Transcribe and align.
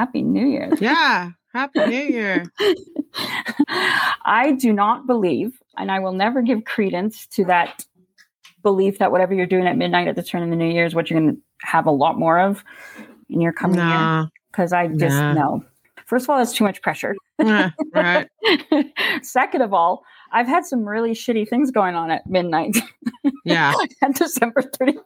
Happy 0.00 0.22
New 0.22 0.46
Year. 0.46 0.70
Yeah. 0.80 1.32
Happy 1.52 1.84
New 1.84 2.04
Year. 2.04 2.44
I 3.68 4.56
do 4.58 4.72
not 4.72 5.06
believe, 5.06 5.60
and 5.76 5.90
I 5.90 5.98
will 5.98 6.12
never 6.12 6.40
give 6.40 6.64
credence 6.64 7.26
to 7.32 7.44
that 7.46 7.84
belief 8.62 8.98
that 8.98 9.12
whatever 9.12 9.34
you're 9.34 9.44
doing 9.46 9.66
at 9.66 9.76
midnight 9.76 10.08
at 10.08 10.16
the 10.16 10.22
turn 10.22 10.42
of 10.42 10.48
the 10.48 10.56
new 10.56 10.70
year 10.72 10.86
is 10.86 10.94
what 10.94 11.10
you're 11.10 11.20
going 11.20 11.34
to 11.36 11.42
have 11.66 11.84
a 11.86 11.90
lot 11.90 12.18
more 12.18 12.40
of 12.40 12.64
in 13.28 13.42
your 13.42 13.52
coming 13.52 13.78
year. 13.78 14.28
Because 14.50 14.72
I 14.72 14.86
just 14.86 15.16
Nah. 15.16 15.34
know. 15.34 15.64
First 16.06 16.24
of 16.24 16.30
all, 16.30 16.38
that's 16.38 16.54
too 16.54 16.64
much 16.64 16.80
pressure. 16.80 17.14
Right. 17.38 18.26
Second 19.22 19.60
of 19.62 19.74
all, 19.74 20.02
I've 20.32 20.46
had 20.46 20.64
some 20.64 20.88
really 20.88 21.12
shitty 21.12 21.46
things 21.48 21.70
going 21.70 21.94
on 21.94 22.10
at 22.10 22.26
midnight 22.26 22.76
Yeah. 23.44 23.74
on 24.02 24.12
December 24.12 24.62
31st. 24.62 24.98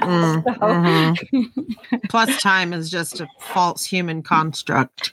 Mm, 0.00 0.44
So- 0.44 0.52
mhm. 0.60 2.00
Plus, 2.08 2.40
time 2.42 2.72
is 2.72 2.90
just 2.90 3.20
a 3.20 3.28
false 3.40 3.84
human 3.84 4.22
construct. 4.22 5.12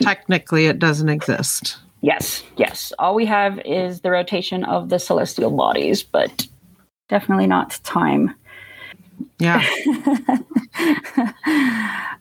Technically, 0.00 0.66
it 0.66 0.78
doesn't 0.78 1.08
exist. 1.08 1.78
Yes, 2.02 2.42
yes. 2.56 2.92
All 2.98 3.14
we 3.14 3.26
have 3.26 3.60
is 3.64 4.00
the 4.00 4.10
rotation 4.10 4.64
of 4.64 4.88
the 4.88 4.98
celestial 4.98 5.50
bodies, 5.50 6.02
but 6.02 6.46
definitely 7.08 7.46
not 7.46 7.78
time. 7.84 8.34
Yeah. 9.38 9.64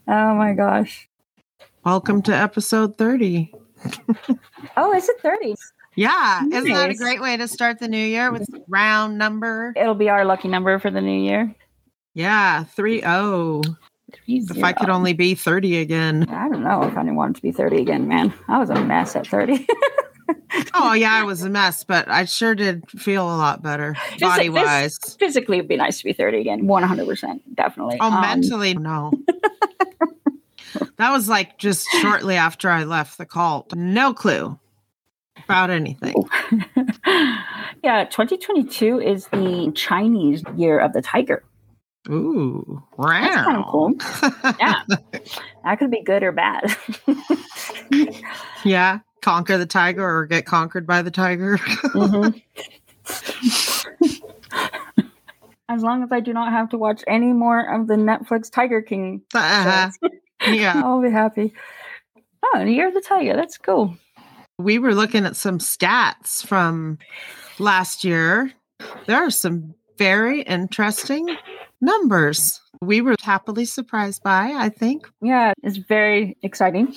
oh 0.08 0.36
my 0.36 0.54
gosh. 0.56 1.08
Welcome 1.84 2.22
to 2.24 2.36
episode 2.36 2.98
30. 2.98 3.52
Oh, 4.78 4.94
is 4.94 5.10
it 5.10 5.20
30? 5.22 5.56
Yeah. 5.96 6.42
Isn't 6.52 6.72
that 6.74 6.92
a 6.92 6.96
great 6.96 7.22
way 7.22 7.38
to 7.38 7.48
start 7.48 7.80
the 7.80 7.88
new 7.88 7.98
year 8.06 8.32
with 8.32 8.48
round 8.68 9.18
number? 9.18 9.74
It'll 9.76 9.96
be 9.96 10.10
our 10.10 10.26
lucky 10.26 10.48
number 10.48 10.78
for 10.80 10.92
the 10.92 11.02
new 11.02 11.20
year. 11.20 11.54
Yeah. 12.14 12.64
3 12.66 13.02
0. 13.02 13.62
If 14.28 14.64
I 14.64 14.74
could 14.74 14.90
only 14.90 15.14
be 15.14 15.36
30 15.36 15.78
again. 15.78 16.28
I 16.30 16.50
don't 16.50 16.64
know 16.64 16.84
if 16.84 16.98
I 16.98 17.02
didn't 17.02 17.16
want 17.16 17.38
to 17.38 17.42
be 17.42 17.52
30 17.52 17.78
again, 17.82 18.08
man. 18.10 18.34
I 18.50 18.60
was 18.60 18.70
a 18.70 18.76
mess 18.84 19.16
at 19.16 19.28
30. 19.28 19.66
Oh, 20.74 20.94
yeah. 20.94 21.14
I 21.14 21.24
was 21.24 21.44
a 21.44 21.50
mess, 21.50 21.84
but 21.84 22.08
I 22.10 22.26
sure 22.26 22.56
did 22.56 22.90
feel 22.92 23.24
a 23.24 23.36
lot 23.38 23.62
better 23.64 23.96
body 24.20 24.50
wise. 24.50 24.98
Physically, 25.18 25.58
it'd 25.58 25.68
be 25.70 25.78
nice 25.78 25.98
to 26.00 26.04
be 26.04 26.14
30 26.14 26.40
again. 26.40 26.62
100%. 26.68 27.40
Definitely. 27.56 27.98
Oh, 28.02 28.08
Um, 28.12 28.22
mentally, 28.22 28.74
no. 28.74 29.12
that 30.98 31.12
was 31.12 31.28
like 31.30 31.58
just 31.58 31.88
shortly 32.02 32.36
after 32.36 32.70
I 32.70 32.84
left 32.84 33.18
the 33.18 33.26
cult. 33.26 33.74
No 33.76 34.14
clue 34.14 34.58
about 35.46 35.70
anything. 35.70 36.16
yeah, 37.84 38.06
2022 38.06 39.00
is 39.00 39.28
the 39.28 39.72
Chinese 39.76 40.44
year 40.56 40.80
of 40.80 40.94
the 40.94 41.02
tiger. 41.02 41.44
Ooh, 42.10 42.82
That's 42.98 43.46
kind 43.46 43.58
of 43.58 43.66
cool. 43.68 43.94
Yeah. 44.60 44.82
that 45.64 45.80
could 45.80 45.92
be 45.92 46.02
good 46.02 46.24
or 46.24 46.32
bad. 46.32 46.76
yeah. 48.64 49.00
Conquer 49.22 49.58
the 49.60 49.66
tiger 49.68 50.04
or 50.04 50.26
get 50.26 50.46
conquered 50.46 50.88
by 50.88 51.02
the 51.04 51.12
tiger. 51.12 51.58
Mhm. 51.58 52.42
as 55.70 55.84
long 55.84 56.04
as 56.04 56.12
I 56.12 56.20
do 56.20 56.34
not 56.34 56.52
have 56.52 56.70
to 56.70 56.78
watch 56.78 57.04
any 57.08 57.32
more 57.34 57.60
of 57.74 57.88
the 57.88 57.96
Netflix 57.96 58.52
Tiger 58.52 58.82
King, 58.82 59.22
Uh-huh. 59.34 59.90
Yeah. 60.48 60.82
I'll 60.84 61.02
be 61.04 61.12
happy. 61.12 61.54
Oh, 62.44 62.64
of 62.88 62.96
the 62.96 63.02
tiger. 63.02 63.36
That's 63.36 63.60
cool. 63.60 63.96
We 64.58 64.80
were 64.80 64.96
looking 64.96 65.24
at 65.26 65.36
some 65.36 65.60
stats 65.60 66.44
from 66.44 66.98
last 67.60 68.04
year. 68.04 68.52
There 69.06 69.18
are 69.24 69.30
some 69.30 69.76
very 70.00 70.42
interesting 70.42 71.38
numbers. 71.82 72.62
We 72.82 73.02
were 73.02 73.16
happily 73.22 73.66
surprised 73.66 74.24
by, 74.24 74.54
I 74.56 74.70
think. 74.70 75.10
Yeah, 75.22 75.54
it's 75.64 75.78
very 75.78 76.38
exciting. 76.42 76.96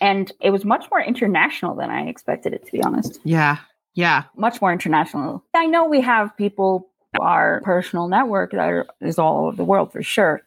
And 0.00 0.30
it 0.40 0.50
was 0.50 0.64
much 0.64 0.86
more 0.90 1.00
international 1.00 1.74
than 1.74 1.90
I 1.90 2.02
expected 2.08 2.52
it 2.52 2.66
to 2.66 2.72
be 2.72 2.82
honest. 2.82 3.20
Yeah. 3.24 3.58
Yeah. 3.94 4.24
Much 4.36 4.60
more 4.60 4.72
international. 4.72 5.44
I 5.54 5.66
know 5.66 5.86
we 5.86 6.00
have 6.00 6.36
people 6.36 6.90
our 7.20 7.60
personal 7.62 8.08
network 8.08 8.50
that 8.52 8.68
are, 8.68 8.86
is 9.00 9.18
all 9.18 9.46
over 9.46 9.56
the 9.56 9.64
world 9.64 9.92
for 9.92 10.02
sure. 10.02 10.42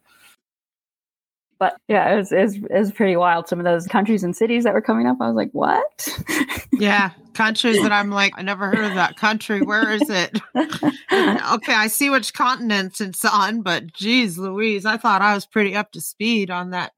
But 1.60 1.78
yeah, 1.88 2.14
it 2.14 2.18
was, 2.18 2.32
it, 2.32 2.42
was, 2.42 2.56
it 2.56 2.80
was 2.80 2.92
pretty 2.92 3.16
wild. 3.16 3.48
Some 3.48 3.60
of 3.60 3.66
those 3.66 3.88
countries 3.88 4.24
and 4.24 4.36
cities 4.36 4.64
that 4.64 4.74
were 4.74 4.82
coming 4.82 5.08
up, 5.08 5.18
I 5.20 5.28
was 5.28 5.36
like, 5.36 5.52
what? 5.52 6.08
Yeah. 6.80 7.12
Countries 7.34 7.82
that 7.84 7.92
I'm 7.92 8.10
like, 8.10 8.34
I 8.36 8.42
never 8.42 8.68
heard 8.68 8.86
of 8.86 8.96
that 8.96 9.16
country. 9.16 9.62
Where 9.62 9.92
is 9.92 10.10
it? 10.10 10.40
okay, 10.56 11.74
I 11.74 11.88
see 11.88 12.10
which 12.10 12.34
continents 12.34 13.00
it's 13.00 13.24
on, 13.24 13.62
but 13.62 13.94
geez, 13.94 14.40
Louise, 14.40 14.86
I 14.86 14.98
thought 14.98 15.22
I 15.22 15.36
was 15.36 15.46
pretty 15.46 15.76
up 15.76 15.92
to 15.92 16.02
speed 16.02 16.50
on 16.50 16.72
that 16.72 16.94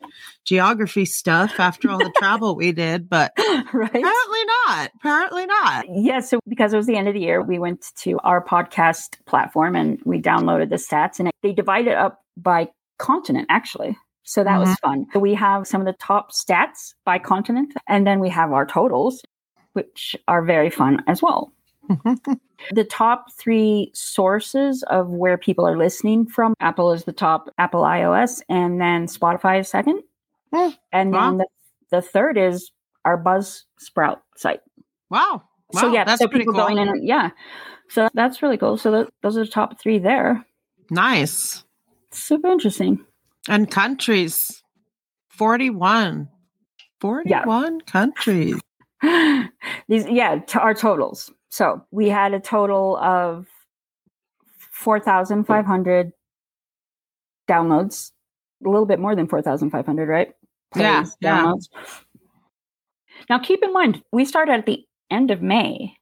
geography 0.45 1.03
stuff 1.03 1.59
after 1.59 1.89
all 1.89 1.97
the 1.97 2.13
travel 2.17 2.55
we 2.55 2.71
did, 2.71 3.09
but 3.09 3.33
right? 3.37 3.89
apparently 3.89 4.45
not. 4.67 4.91
Apparently 4.95 5.45
not. 5.45 5.85
Yeah, 5.89 6.21
so 6.21 6.39
because 6.47 6.73
it 6.73 6.77
was 6.77 6.87
the 6.87 6.95
end 6.95 7.09
of 7.09 7.15
the 7.15 7.21
year, 7.21 7.41
we 7.41 7.59
went 7.59 7.85
to 7.97 8.17
our 8.19 8.43
podcast 8.43 9.17
platform 9.25 9.75
and 9.75 9.99
we 10.05 10.21
downloaded 10.21 10.69
the 10.69 10.77
stats 10.77 11.19
and 11.19 11.29
they 11.43 11.51
divide 11.51 11.87
it 11.87 11.97
up 11.97 12.21
by 12.37 12.69
continent 12.97 13.47
actually. 13.49 13.97
So 14.29 14.43
that 14.43 14.59
was 14.59 14.75
fun. 14.75 15.07
So 15.11 15.17
we 15.19 15.33
have 15.33 15.65
some 15.65 15.81
of 15.81 15.87
the 15.87 15.93
top 15.93 16.31
stats 16.31 16.93
by 17.03 17.17
continent 17.17 17.73
and 17.87 18.05
then 18.05 18.19
we 18.19 18.29
have 18.29 18.51
our 18.51 18.63
totals, 18.63 19.23
which 19.73 20.15
are 20.27 20.43
very 20.43 20.69
fun 20.69 21.03
as 21.07 21.19
well. 21.19 21.51
The 22.75 22.83
top 22.83 23.31
three 23.39 23.89
sources 23.95 24.83
of 24.83 25.07
where 25.09 25.35
people 25.35 25.65
are 25.67 25.75
listening 25.75 26.27
from 26.27 26.53
Apple 26.59 26.91
is 26.93 27.05
the 27.05 27.11
top, 27.11 27.49
Apple 27.57 27.81
iOS, 27.81 28.41
and 28.49 28.79
then 28.79 29.07
Spotify 29.07 29.61
is 29.61 29.67
second. 29.67 30.03
Hmm. 30.53 30.69
And 30.91 31.11
Wow. 31.11 31.29
then 31.29 31.37
the, 31.39 31.47
the 31.89 32.01
third 32.03 32.37
is 32.37 32.69
our 33.05 33.17
Buzzsprout 33.17 34.17
site 34.35 34.59
wow. 35.09 35.41
so 35.73 35.91
yeah, 35.91 36.03
that's 36.03 36.19
so 36.21 36.27
pretty 36.27 36.43
people 36.45 36.53
cool. 36.53 36.67
going 36.67 36.77
in, 36.77 37.03
yeah. 37.03 37.31
So 37.89 38.09
that's 38.13 38.43
really 38.43 38.57
cool. 38.57 38.77
So 38.77 38.91
tho- 38.91 39.09
those 39.23 39.37
are 39.37 39.45
the 39.45 39.49
top 39.49 39.79
three 39.79 39.97
there. 39.97 40.45
Nice. 40.91 41.63
Super 42.11 42.49
interesting. 42.51 43.03
And 43.47 43.69
countries 43.69 44.61
41. 45.29 46.27
41 47.01 47.81
countries. 47.81 48.59
These, 49.87 50.05
yeah, 50.09 50.39
to 50.39 50.59
our 50.59 50.73
totals. 50.73 51.31
So 51.49 51.81
we 51.91 52.09
had 52.09 52.33
a 52.33 52.39
total 52.39 52.97
of 52.97 53.47
four 54.71 54.99
thousand 54.99 55.45
five 55.45 55.65
hundred 55.65 56.11
downloads. 57.49 58.11
A 58.65 58.69
little 58.69 58.85
bit 58.85 58.99
more 58.99 59.15
than 59.15 59.27
four 59.27 59.41
thousand 59.41 59.69
five 59.71 59.85
hundred, 59.85 60.09
right? 60.09 60.33
Yeah, 60.75 61.01
Plays, 61.03 61.17
yeah. 61.21 61.41
Downloads. 61.43 61.69
Now, 63.29 63.39
keep 63.39 63.63
in 63.63 63.71
mind, 63.73 64.03
we 64.11 64.25
started 64.25 64.51
at 64.53 64.65
the 64.65 64.83
end 65.09 65.31
of 65.31 65.41
May, 65.41 65.93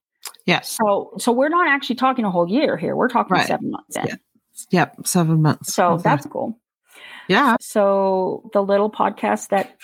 Yes. 0.46 0.76
so 0.84 1.12
so 1.20 1.32
we're 1.32 1.50
not 1.50 1.68
actually 1.68 1.96
talking 1.98 2.26
a 2.26 2.32
whole 2.32 2.50
year 2.50 2.76
here. 2.78 2.96
We're 2.96 3.08
talking 3.10 3.36
Right. 3.36 3.48
seven 3.48 3.72
months 3.72 3.96
in. 3.96 4.08
Yeah. 4.08 4.16
Yep. 4.72 5.08
Seven 5.08 5.42
months. 5.44 5.74
So 5.74 5.92
Okay. 5.94 6.04
that's 6.04 6.26
cool. 6.26 6.60
Yeah. 7.28 7.56
So 7.60 8.50
the 8.54 8.62
little 8.64 8.90
podcast 8.92 9.50
that 9.50 9.76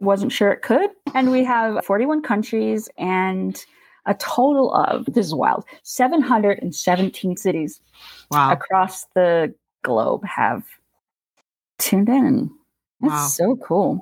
wasn't 0.00 0.32
sure 0.32 0.50
it 0.52 0.62
could. 0.62 0.90
And 1.14 1.30
we 1.30 1.44
have 1.44 1.84
41 1.84 2.22
countries 2.22 2.88
and 2.98 3.64
a 4.04 4.14
total 4.14 4.72
of, 4.74 5.06
this 5.06 5.26
is 5.26 5.34
wild, 5.34 5.64
717 5.82 7.36
cities 7.36 7.80
Wow. 8.30 8.52
across 8.52 9.04
the 9.14 9.54
globe 9.82 10.24
have 10.24 10.64
tuned 11.78 12.08
in. 12.08 12.50
That's 13.00 13.12
Wow. 13.12 13.26
so 13.26 13.56
cool. 13.56 14.00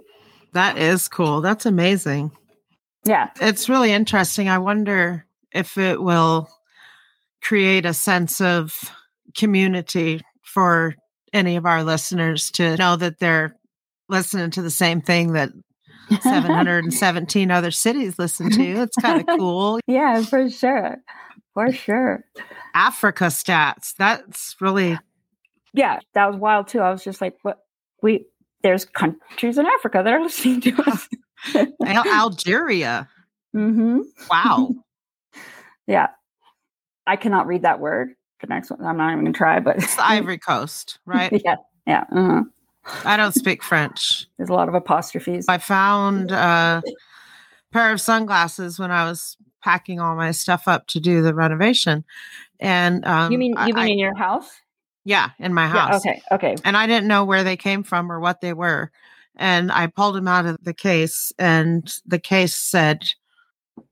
That 0.53 0.79
is 0.79 1.09
cool. 1.09 1.41
That's 1.41 1.67
amazing. 1.67 2.31
Yeah. 3.05 3.31
It's 3.41 3.69
really 3.69 3.93
interesting. 3.93 4.49
I 4.49 4.59
wonder 4.59 5.27
if 5.53 5.79
it 5.79 6.03
will 6.03 6.49
create 7.43 7.85
a 7.87 7.95
sense 7.95 8.41
of 8.41 8.91
community 9.37 10.21
for 10.43 10.95
any 11.35 11.57
of 11.57 11.67
our 11.67 11.83
listeners 11.85 12.51
to 12.53 12.77
know 12.77 12.97
that 12.97 13.19
they're 13.19 13.57
listening 14.09 14.51
to 14.53 14.63
the 14.63 14.71
same 14.71 15.01
thing 15.03 15.33
that 15.33 15.51
717 16.23 17.51
other 17.51 17.71
cities 17.71 18.19
listen 18.19 18.51
to. 18.51 18.63
It's 18.83 18.97
kind 18.97 19.21
of 19.29 19.39
cool. 19.39 19.81
yeah, 19.87 20.23
for 20.23 20.49
sure. 20.49 20.99
For 21.55 21.73
sure. 21.73 22.25
Africa 22.75 23.25
stats. 23.27 23.95
That's 23.97 24.57
really 24.61 24.99
Yeah, 25.73 26.01
that 26.15 26.27
was 26.31 26.37
wild 26.37 26.69
too. 26.69 26.81
I 26.81 26.91
was 26.91 27.05
just 27.05 27.21
like, 27.21 27.37
what? 27.43 27.59
We, 28.03 28.27
there's 28.63 28.85
countries 28.85 29.57
in 29.59 29.67
Africa 29.67 30.03
that 30.05 30.13
are 30.13 30.23
listening 30.23 30.61
to 30.63 30.83
us. 30.91 31.09
Al- 31.85 32.09
Algeria. 32.09 33.09
hmm 33.53 33.99
Wow. 34.31 34.71
Yeah. 35.87 36.09
I 37.07 37.17
cannot 37.17 37.47
read 37.47 37.63
that 37.63 37.79
word. 37.81 38.15
The 38.45 38.53
next 38.55 38.71
one, 38.71 38.85
I'm 38.85 38.99
not 38.99 39.11
even 39.13 39.25
to 39.25 39.33
try, 39.33 39.59
but 39.59 39.77
It's 39.79 39.97
the 39.97 40.05
Ivory 40.05 40.37
Coast, 40.37 40.99
right? 41.07 41.33
yeah. 41.45 41.57
Yeah. 41.87 42.05
uh 42.13 42.43
I 43.07 43.17
don't 43.17 43.33
speak 43.35 43.63
French. 43.63 44.27
There's 44.37 44.51
a 44.51 44.53
lot 44.53 44.69
of 44.69 44.75
apostrophes. 44.75 45.47
I 45.49 45.57
found 45.57 46.31
a 46.31 46.83
pair 47.73 47.91
of 47.91 48.03
sunglasses 48.03 48.79
when 48.79 48.91
I 48.91 49.05
was 49.09 49.39
packing 49.63 49.99
all 49.99 50.15
my 50.15 50.31
stuff 50.33 50.69
up 50.69 50.87
to 50.89 51.01
do 51.01 51.23
the 51.23 51.33
renovation. 51.35 52.05
And 52.61 53.07
um, 53.07 53.33
you 53.33 53.39
mean 53.39 53.53
you 53.67 53.73
mean 53.73 53.79
I- 53.79 53.87
in 53.89 53.99
your 53.99 54.15
house? 54.15 54.51
yeah, 55.07 55.31
in 55.39 55.55
my 55.55 55.65
Yeah. 55.65 55.89
house. 55.89 56.05
Okay. 56.07 56.21
Okay. 56.31 56.57
And 56.65 56.77
I 56.77 56.87
didn't 56.87 57.09
know 57.09 57.25
where 57.25 57.45
they 57.45 57.57
came 57.57 57.83
from 57.83 58.13
or 58.13 58.21
what 58.21 58.43
they 58.43 58.53
were. 58.53 58.91
and 59.37 59.73
I 59.73 59.87
pulled 59.87 60.17
them 60.17 60.29
out 60.29 60.45
of 60.45 60.59
the 60.63 60.75
case, 60.75 61.33
and 61.39 61.91
the 62.05 62.19
case 62.21 62.55
said 62.55 63.05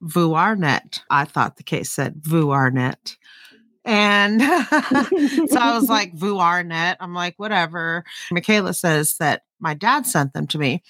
Vuarnet. 0.02 1.00
I 1.10 1.24
thought 1.24 1.56
the 1.56 1.62
case 1.62 1.90
said 1.90 2.16
Vuarnet. 2.22 3.16
And 3.84 4.40
so 5.50 5.58
I 5.58 5.76
was 5.78 5.88
like, 5.88 6.14
Vuarnet. 6.16 6.96
I'm 7.00 7.14
like, 7.14 7.34
whatever. 7.36 8.04
Michaela 8.30 8.74
says 8.74 9.16
that 9.18 9.42
my 9.60 9.74
dad 9.74 10.06
sent 10.06 10.32
them 10.32 10.46
to 10.48 10.58
me 10.58 10.82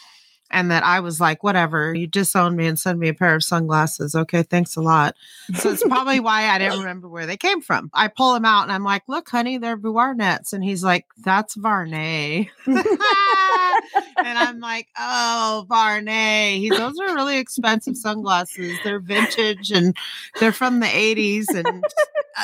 and 0.53 0.71
that 0.71 0.85
I 0.85 1.01
was 1.01 1.19
like, 1.19 1.43
whatever, 1.43 1.95
you 1.95 2.07
disowned 2.07 2.57
me 2.57 2.67
and 2.67 2.79
sent 2.79 2.99
me 2.99 3.09
a 3.09 3.15
pair 3.15 3.35
of 3.35 3.43
sunglasses. 3.43 4.15
Okay, 4.15 4.43
thanks 4.43 4.77
a 4.77 4.83
lot. 4.83 5.17
So 5.55 5.73
it's 5.73 5.83
probably 5.83 6.21
why 6.21 6.45
I 6.45 6.59
didn't 6.59 6.81
remember 6.81 7.09
where 7.09 7.27
they 7.27 7.39
came 7.39 7.63
from. 7.63 7.91
I 7.95 8.09
pull 8.09 8.35
him 8.35 8.45
out 8.45 8.65
and 8.65 8.73
I'm 8.73 8.85
like, 8.85 9.03
look, 9.09 9.29
honey, 9.31 9.57
they're 9.57 9.79
Vuarnets. 9.79 10.53
And 10.53 10.63
he's 10.63 10.85
like, 10.85 11.07
that's 11.25 11.55
Varney. 11.55 12.51
and 12.67 12.85
I'm 14.17 14.61
like, 14.61 14.89
oh, 14.99 15.65
Varney. 15.69 16.61
He, 16.61 16.69
those 16.69 16.99
are 17.01 17.15
really 17.15 17.39
expensive 17.39 17.97
sunglasses. 17.97 18.79
They're 18.85 19.01
vintage 19.01 19.71
and 19.71 19.97
they're 20.39 20.53
from 20.53 20.81
the 20.81 20.87
80s. 20.87 21.49
And 21.49 21.83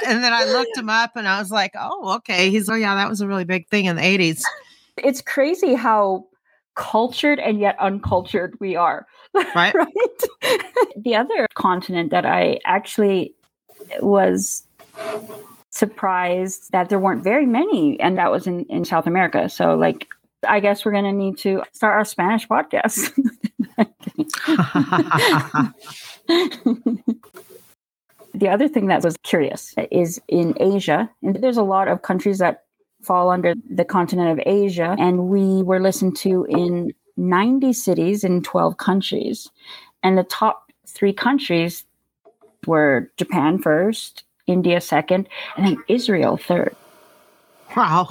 and 0.06 0.24
then 0.24 0.32
I 0.32 0.44
looked 0.44 0.76
him 0.76 0.88
up 0.88 1.12
and 1.14 1.28
I 1.28 1.38
was 1.38 1.50
like, 1.50 1.72
oh, 1.78 2.16
okay. 2.16 2.48
He's, 2.50 2.70
oh, 2.70 2.74
yeah, 2.74 2.94
that 2.94 3.10
was 3.10 3.20
a 3.20 3.28
really 3.28 3.44
big 3.44 3.68
thing 3.68 3.84
in 3.84 3.96
the 3.96 4.02
80s. 4.02 4.42
It's 4.96 5.20
crazy 5.20 5.74
how 5.74 6.27
cultured 6.78 7.38
and 7.40 7.60
yet 7.60 7.76
uncultured 7.78 8.56
we 8.60 8.76
are. 8.76 9.06
Right. 9.54 9.74
right? 9.74 10.58
the 10.96 11.14
other 11.14 11.46
continent 11.54 12.10
that 12.10 12.24
I 12.24 12.58
actually 12.64 13.34
was 14.00 14.64
surprised 15.70 16.72
that 16.72 16.88
there 16.88 16.98
weren't 16.98 17.22
very 17.22 17.46
many, 17.46 18.00
and 18.00 18.18
that 18.18 18.32
was 18.32 18.46
in, 18.46 18.64
in 18.64 18.84
South 18.84 19.06
America. 19.06 19.48
So, 19.48 19.76
like, 19.76 20.08
I 20.48 20.60
guess 20.60 20.84
we're 20.84 20.92
going 20.92 21.04
to 21.04 21.12
need 21.12 21.38
to 21.38 21.62
start 21.72 21.94
our 21.94 22.04
Spanish 22.04 22.48
podcast. 22.48 23.12
the 28.34 28.48
other 28.48 28.68
thing 28.68 28.86
that 28.86 29.04
was 29.04 29.16
curious 29.22 29.74
is 29.90 30.20
in 30.28 30.54
Asia, 30.58 31.08
and 31.22 31.36
there's 31.36 31.58
a 31.58 31.62
lot 31.62 31.86
of 31.86 32.02
countries 32.02 32.38
that 32.38 32.64
fall 33.02 33.30
under 33.30 33.54
the 33.70 33.84
continent 33.84 34.38
of 34.38 34.44
Asia, 34.46 34.96
and 34.98 35.28
we 35.28 35.62
were 35.62 35.80
listened 35.80 36.16
to 36.18 36.44
in 36.48 36.92
90 37.16 37.72
cities 37.72 38.24
in 38.24 38.42
12 38.42 38.76
countries. 38.76 39.50
And 40.02 40.16
the 40.16 40.24
top 40.24 40.72
three 40.86 41.12
countries 41.12 41.84
were 42.66 43.10
Japan 43.16 43.58
first, 43.58 44.24
India 44.46 44.80
second, 44.80 45.28
and 45.56 45.66
then 45.66 45.76
Israel 45.88 46.36
third. 46.36 46.74
Wow. 47.76 48.08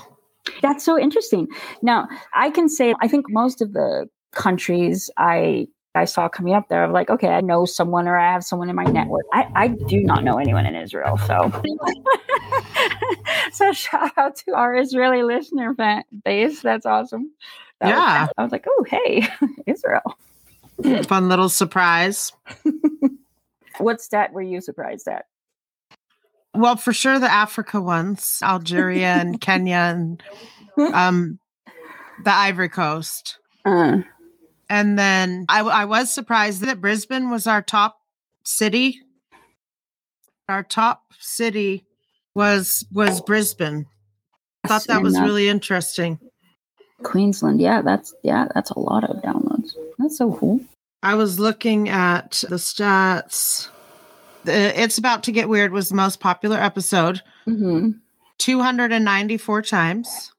That's 0.61 0.83
so 0.83 0.99
interesting. 0.99 1.47
Now, 1.81 2.07
I 2.33 2.49
can 2.49 2.69
say 2.69 2.93
I 3.01 3.07
think 3.07 3.25
most 3.29 3.61
of 3.61 3.73
the 3.73 4.09
countries 4.31 5.09
I 5.17 5.67
I 5.97 6.05
saw 6.05 6.29
coming 6.29 6.53
up 6.53 6.69
there, 6.69 6.83
I'm 6.83 6.91
like, 6.91 7.09
okay, 7.09 7.29
I 7.29 7.41
know 7.41 7.65
someone 7.65 8.07
or 8.07 8.17
I 8.17 8.31
have 8.31 8.43
someone 8.43 8.69
in 8.69 8.75
my 8.75 8.83
network. 8.83 9.25
I, 9.33 9.49
I 9.55 9.67
do 9.67 10.01
not 10.01 10.23
know 10.23 10.37
anyone 10.37 10.65
in 10.65 10.75
Israel. 10.75 11.17
So, 11.17 11.51
so 13.51 13.73
shout 13.73 14.11
out 14.17 14.35
to 14.37 14.53
our 14.53 14.75
Israeli 14.75 15.23
listener 15.23 15.75
base. 16.23 16.61
That's 16.61 16.85
awesome. 16.85 17.31
That 17.81 17.89
yeah. 17.89 18.21
Was, 18.21 18.29
I 18.37 18.43
was 18.43 18.51
like, 18.51 18.65
oh, 18.69 18.85
hey, 18.87 19.27
Israel. 19.65 20.17
Fun 21.07 21.27
little 21.27 21.49
surprise. 21.49 22.31
what 23.79 23.99
stat 23.99 24.31
were 24.31 24.41
you 24.41 24.61
surprised 24.61 25.07
at? 25.07 25.25
Well, 26.53 26.75
for 26.75 26.93
sure 26.93 27.19
the 27.19 27.31
Africa 27.31 27.81
ones, 27.81 28.39
Algeria 28.43 29.07
and 29.07 29.41
Kenya 29.41 29.75
and 29.75 30.23
um, 30.77 31.39
the 32.23 32.33
Ivory 32.33 32.69
Coast. 32.69 33.39
Uh. 33.65 34.01
And 34.69 34.97
then 34.99 35.45
I, 35.49 35.61
I 35.61 35.85
was 35.85 36.11
surprised 36.11 36.61
that 36.61 36.81
Brisbane 36.81 37.29
was 37.29 37.47
our 37.47 37.61
top 37.61 37.99
city. 38.43 39.01
Our 40.49 40.63
top 40.63 41.13
city 41.19 41.85
was 42.35 42.85
was 42.91 43.21
Brisbane. 43.21 43.85
I 44.63 44.67
thought 44.67 44.87
that 44.87 45.01
was 45.01 45.19
really 45.19 45.47
interesting. 45.47 46.19
Queensland, 47.03 47.61
yeah, 47.61 47.81
that's 47.81 48.13
yeah, 48.23 48.47
that's 48.53 48.71
a 48.71 48.79
lot 48.79 49.03
of 49.03 49.21
downloads. 49.21 49.73
That's 49.97 50.17
so 50.17 50.33
cool. 50.33 50.61
I 51.03 51.15
was 51.15 51.39
looking 51.39 51.89
at 51.89 52.43
the 52.49 52.55
stats. 52.55 53.69
It's 54.45 54.97
about 54.97 55.23
to 55.23 55.31
get 55.31 55.49
weird 55.49 55.71
was 55.71 55.89
the 55.89 55.95
most 55.95 56.19
popular 56.19 56.57
episode. 56.57 57.21
Mm-hmm. 57.47 57.91
294 58.37 59.61
times. 59.61 60.31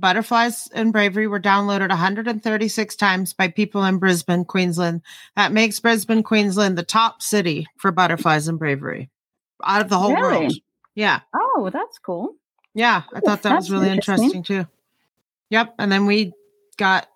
Butterflies 0.00 0.68
and 0.74 0.92
Bravery 0.92 1.26
were 1.26 1.40
downloaded 1.40 1.88
136 1.88 2.96
times 2.96 3.32
by 3.32 3.48
people 3.48 3.84
in 3.84 3.98
Brisbane, 3.98 4.44
Queensland. 4.44 5.00
That 5.36 5.52
makes 5.52 5.80
Brisbane, 5.80 6.22
Queensland 6.22 6.76
the 6.76 6.82
top 6.82 7.22
city 7.22 7.66
for 7.76 7.92
Butterflies 7.92 8.48
and 8.48 8.58
Bravery 8.58 9.10
out 9.64 9.80
of 9.80 9.88
the 9.88 9.98
whole 9.98 10.14
really? 10.14 10.38
world. 10.38 10.52
Yeah. 10.94 11.20
Oh, 11.34 11.70
that's 11.72 11.98
cool. 11.98 12.34
Yeah, 12.74 13.02
I 13.12 13.20
thought 13.20 13.42
that 13.42 13.54
was 13.54 13.70
really 13.70 13.90
interesting. 13.90 14.26
interesting 14.26 14.64
too. 14.64 14.68
Yep. 15.50 15.74
And 15.78 15.92
then 15.92 16.06
we 16.06 16.32
got 16.76 17.08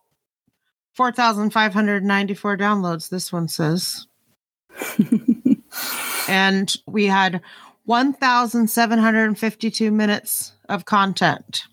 4,594 0.95 2.57
downloads, 2.57 3.09
this 3.09 3.33
one 3.33 3.49
says. 3.49 4.07
and 6.29 6.77
we 6.87 7.07
had 7.07 7.41
1,752 7.87 9.91
minutes 9.91 10.53
of 10.69 10.85
content 10.85 11.67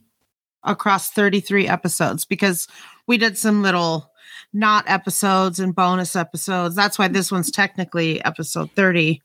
across 0.65 1.11
33 1.11 1.67
episodes 1.67 2.25
because 2.25 2.67
we 3.07 3.17
did 3.17 3.37
some 3.37 3.61
little 3.61 4.11
not 4.53 4.85
episodes 4.87 5.59
and 5.59 5.75
bonus 5.75 6.15
episodes. 6.15 6.75
That's 6.75 6.97
why 6.97 7.07
this 7.07 7.31
one's 7.31 7.51
technically 7.51 8.23
episode 8.23 8.71
30. 8.71 9.21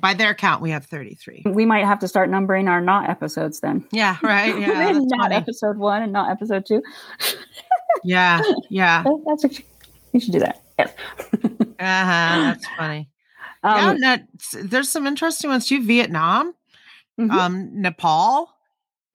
By 0.00 0.14
their 0.14 0.34
count, 0.34 0.62
we 0.62 0.70
have 0.70 0.86
33. 0.86 1.42
We 1.46 1.66
might 1.66 1.84
have 1.84 1.98
to 2.00 2.08
start 2.08 2.30
numbering 2.30 2.68
our 2.68 2.80
not 2.80 3.08
episodes 3.08 3.60
then. 3.60 3.84
Yeah, 3.90 4.16
right. 4.22 4.56
Yeah. 4.58 4.92
not 4.92 5.22
funny. 5.22 5.34
episode 5.34 5.76
one 5.78 6.02
and 6.02 6.12
not 6.12 6.30
episode 6.30 6.66
two. 6.66 6.82
yeah, 8.04 8.40
yeah. 8.70 9.04
That's 9.26 9.44
a, 9.44 9.50
you 10.12 10.20
should 10.20 10.32
do 10.32 10.40
that. 10.40 10.62
Yes. 10.78 10.92
uh-huh. 11.32 11.76
That's 11.78 12.66
funny. 12.76 13.08
Um, 13.64 13.98
yeah, 14.00 14.18
there's 14.62 14.88
some 14.88 15.06
interesting 15.06 15.50
ones 15.50 15.66
too. 15.66 15.84
Vietnam, 15.84 16.54
mm-hmm. 17.18 17.30
um, 17.30 17.82
Nepal, 17.82 18.54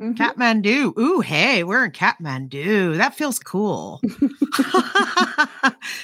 Mm-hmm. 0.03 0.21
Kathmandu. 0.21 0.97
Ooh, 0.99 1.21
hey, 1.21 1.63
we're 1.63 1.85
in 1.85 1.91
Kathmandu. 1.91 2.97
That 2.97 3.15
feels 3.15 3.39
cool. 3.39 4.01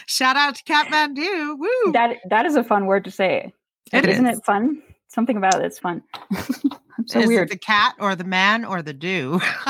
Shout 0.06 0.38
out 0.38 0.56
to 0.56 0.64
Kathmandu. 0.64 1.58
Woo. 1.60 1.92
That 1.92 2.18
that 2.30 2.46
is 2.46 2.56
a 2.56 2.64
fun 2.64 2.86
word 2.86 3.04
to 3.04 3.12
say. 3.12 3.52
It 3.92 4.08
Isn't 4.08 4.26
is. 4.26 4.38
it 4.38 4.46
fun? 4.46 4.82
Something 5.10 5.36
about 5.36 5.62
it's 5.62 5.80
fun. 5.80 6.02
I'm 6.32 7.08
so 7.08 7.20
is 7.20 7.28
weird. 7.28 7.50
the 7.50 7.58
cat 7.58 7.96
or 8.00 8.16
the 8.16 8.24
man 8.24 8.64
or 8.64 8.82
the 8.82 8.94
do? 8.94 9.40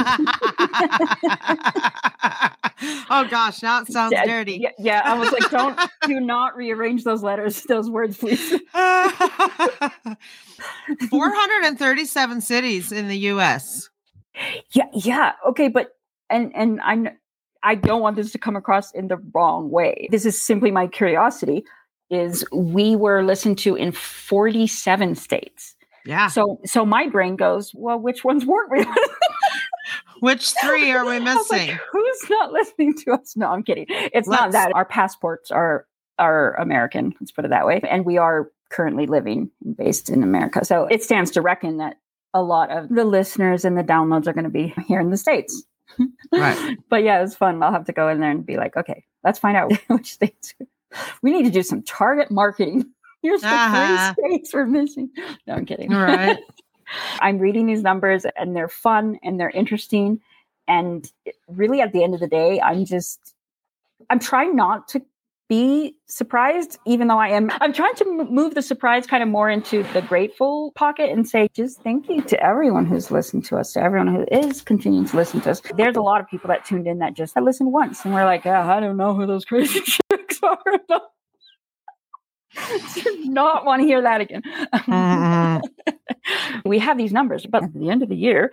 oh 3.09 3.27
gosh, 3.29 3.63
now 3.63 3.81
it 3.81 3.87
sounds 3.87 4.11
yeah, 4.11 4.25
dirty. 4.25 4.57
Yeah, 4.57 4.71
yeah, 4.77 5.01
I 5.05 5.17
was 5.17 5.31
like, 5.31 5.49
don't 5.49 5.79
do 6.03 6.19
not 6.19 6.55
rearrange 6.55 7.03
those 7.03 7.23
letters, 7.23 7.63
those 7.63 7.89
words, 7.89 8.17
please. 8.17 8.59
437 11.09 12.41
cities 12.41 12.91
in 12.91 13.07
the 13.07 13.17
US. 13.17 13.89
Yeah, 14.73 14.85
yeah. 14.93 15.33
Okay, 15.47 15.67
but 15.67 15.89
and 16.29 16.51
and 16.55 16.79
I'm 16.81 17.09
I 17.63 17.75
don't 17.75 18.01
want 18.01 18.15
this 18.15 18.31
to 18.31 18.37
come 18.37 18.55
across 18.55 18.91
in 18.91 19.07
the 19.07 19.17
wrong 19.33 19.69
way. 19.69 20.07
This 20.11 20.25
is 20.25 20.41
simply 20.41 20.71
my 20.71 20.87
curiosity 20.87 21.63
is 22.09 22.43
we 22.51 22.95
were 22.95 23.23
listened 23.23 23.57
to 23.59 23.75
in 23.75 23.91
47 23.91 25.15
states. 25.15 25.75
Yeah. 26.05 26.27
So 26.27 26.59
so 26.65 26.85
my 26.85 27.07
brain 27.07 27.35
goes, 27.35 27.71
well, 27.75 27.99
which 27.99 28.23
ones 28.23 28.45
weren't 28.45 28.71
we? 28.71 28.85
which 30.21 30.53
three 30.63 30.91
are 30.91 31.05
we 31.05 31.19
missing? 31.23 31.69
Like, 31.69 31.81
Who's 31.91 32.29
not 32.29 32.51
listening 32.51 32.95
to 32.99 33.13
us? 33.13 33.35
No, 33.35 33.47
I'm 33.47 33.63
kidding. 33.63 33.85
It's 33.89 34.27
Let's... 34.27 34.41
not 34.41 34.51
that. 34.53 34.71
Our 34.73 34.85
passports 34.85 35.51
are 35.51 35.85
are 36.19 36.53
American, 36.55 37.13
let's 37.19 37.31
put 37.31 37.45
it 37.45 37.47
that 37.49 37.65
way. 37.65 37.81
And 37.89 38.05
we 38.05 38.17
are 38.17 38.51
currently 38.69 39.07
living 39.07 39.49
based 39.77 40.09
in 40.09 40.21
America. 40.21 40.63
So 40.63 40.85
it 40.85 41.01
stands 41.01 41.31
to 41.31 41.41
reckon 41.41 41.77
that 41.77 41.95
a 42.33 42.41
lot 42.41 42.71
of 42.71 42.89
the 42.89 43.05
listeners 43.05 43.65
and 43.65 43.77
the 43.77 43.83
downloads 43.83 44.27
are 44.27 44.33
going 44.33 44.43
to 44.43 44.49
be 44.49 44.73
here 44.87 44.99
in 44.99 45.09
the 45.09 45.17
States. 45.17 45.63
Right. 46.31 46.77
but 46.89 47.03
yeah, 47.03 47.19
it 47.19 47.23
was 47.23 47.35
fun. 47.35 47.61
I'll 47.63 47.71
have 47.71 47.85
to 47.85 47.93
go 47.93 48.09
in 48.09 48.19
there 48.19 48.31
and 48.31 48.45
be 48.45 48.57
like, 48.57 48.77
okay, 48.77 49.05
let's 49.23 49.39
find 49.39 49.57
out 49.57 49.71
which 49.87 50.13
states. 50.13 50.53
We 51.21 51.31
need 51.31 51.43
to 51.43 51.51
do 51.51 51.63
some 51.63 51.83
target 51.83 52.31
marketing. 52.31 52.85
Here's 53.21 53.41
the 53.41 53.47
uh-huh. 53.47 54.13
three 54.13 54.29
states 54.29 54.53
we're 54.53 54.65
missing. 54.65 55.09
No, 55.45 55.55
I'm 55.55 55.65
kidding. 55.65 55.93
All 55.93 56.01
right. 56.01 56.37
I'm 57.19 57.37
reading 57.37 57.67
these 57.67 57.83
numbers 57.83 58.25
and 58.37 58.55
they're 58.55 58.69
fun 58.69 59.19
and 59.23 59.39
they're 59.39 59.49
interesting. 59.49 60.21
And 60.67 61.11
really, 61.47 61.81
at 61.81 61.91
the 61.93 62.03
end 62.03 62.13
of 62.13 62.19
the 62.19 62.27
day, 62.27 62.61
I'm 62.61 62.85
just, 62.85 63.35
I'm 64.09 64.19
trying 64.19 64.55
not 64.55 64.87
to 64.89 65.01
be 65.49 65.95
surprised, 66.05 66.77
even 66.85 67.07
though 67.07 67.17
I 67.17 67.29
am. 67.29 67.49
I'm 67.59 67.73
trying 67.73 67.95
to 67.95 68.27
move 68.29 68.53
the 68.53 68.61
surprise 68.61 69.07
kind 69.07 69.23
of 69.23 69.29
more 69.29 69.49
into 69.49 69.81
the 69.93 70.01
grateful 70.01 70.71
pocket 70.75 71.09
and 71.09 71.27
say, 71.27 71.49
just 71.53 71.81
thank 71.81 72.07
you 72.07 72.21
to 72.21 72.41
everyone 72.41 72.85
who's 72.85 73.09
listened 73.09 73.45
to 73.45 73.57
us, 73.57 73.73
to 73.73 73.81
everyone 73.81 74.13
who 74.13 74.25
is 74.31 74.61
continuing 74.61 75.07
to 75.07 75.17
listen 75.17 75.41
to 75.41 75.51
us. 75.51 75.61
There's 75.75 75.95
a 75.95 76.01
lot 76.01 76.21
of 76.21 76.29
people 76.29 76.49
that 76.49 76.65
tuned 76.65 76.87
in 76.87 76.99
that 76.99 77.15
just 77.15 77.35
I 77.35 77.41
listened 77.41 77.73
once 77.73 78.05
and 78.05 78.13
we're 78.13 78.25
like, 78.25 78.45
oh, 78.45 78.51
I 78.51 78.79
don't 78.79 78.95
know 78.95 79.15
who 79.15 79.25
those 79.25 79.43
crazy 79.43 79.79
chicks 79.81 80.39
are. 80.43 80.59
Do 82.93 83.25
not 83.25 83.65
want 83.65 83.81
to 83.81 83.87
hear 83.87 84.01
that 84.01 84.21
again. 84.21 84.43
Mm-mm. 84.73 85.61
we 86.65 86.79
have 86.79 86.97
these 86.97 87.11
numbers, 87.11 87.45
but 87.45 87.63
at 87.63 87.73
the 87.73 87.89
end 87.89 88.03
of 88.03 88.09
the 88.09 88.15
year, 88.15 88.51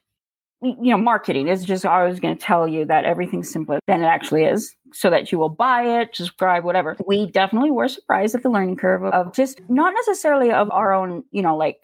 you 0.62 0.90
know, 0.90 0.96
marketing 0.96 1.48
is 1.48 1.64
just 1.64 1.84
always 1.84 2.18
going 2.18 2.36
to 2.36 2.42
tell 2.42 2.66
you 2.66 2.84
that 2.86 3.04
everything's 3.04 3.50
simpler 3.50 3.78
than 3.86 4.02
it 4.02 4.06
actually 4.06 4.44
is 4.44 4.74
so 4.92 5.10
that 5.10 5.30
you 5.30 5.38
will 5.38 5.50
buy 5.50 6.00
it, 6.00 6.16
subscribe, 6.16 6.64
whatever. 6.64 6.96
We 7.06 7.30
definitely 7.30 7.70
were 7.70 7.88
surprised 7.88 8.34
at 8.34 8.42
the 8.42 8.48
learning 8.48 8.76
curve 8.76 9.04
of 9.04 9.34
just 9.34 9.60
not 9.68 9.92
necessarily 9.94 10.50
of 10.50 10.70
our 10.70 10.94
own, 10.94 11.24
you 11.30 11.42
know, 11.42 11.56
like 11.56 11.78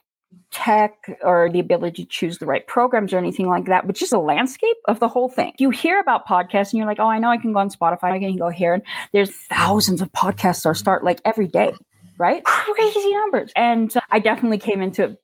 tech 0.50 0.95
or 1.23 1.50
the 1.50 1.61
ability 1.61 2.05
to 2.05 2.09
choose 2.09 2.38
the 2.38 2.47
right 2.47 2.67
programs 2.67 3.12
or 3.12 3.19
anything 3.19 3.49
like 3.49 3.67
that, 3.67 3.87
but 3.87 3.97
just 3.97 4.11
the 4.11 4.19
landscape 4.19 4.76
of 4.87 5.00
the 5.00 5.09
whole 5.09 5.29
thing. 5.29 5.52
You 5.59 5.71
hear 5.71 6.00
about 6.00 6.26
podcasts 6.26 6.73
and 6.73 6.79
you're 6.79 6.87
like, 6.87 7.00
oh, 7.00 7.09
I 7.09 7.19
know 7.19 7.29
I 7.29 7.37
can 7.37 7.52
go 7.52 7.59
on 7.59 7.69
Spotify, 7.69 8.12
I 8.12 8.19
can 8.19 8.37
go 8.37 8.49
here. 8.49 8.75
And 8.75 8.83
there's 9.12 9.31
thousands 9.31 10.00
of 10.00 10.11
podcasts 10.12 10.62
that 10.62 10.76
start 10.76 11.05
like 11.05 11.21
every 11.25 11.49
day, 11.49 11.75
right? 12.19 12.43
Crazy 12.45 13.12
numbers. 13.12 13.52
And 13.55 13.95
uh, 13.95 14.00
I 14.11 14.19
definitely 14.19 14.59
came 14.59 14.81
into 14.81 15.19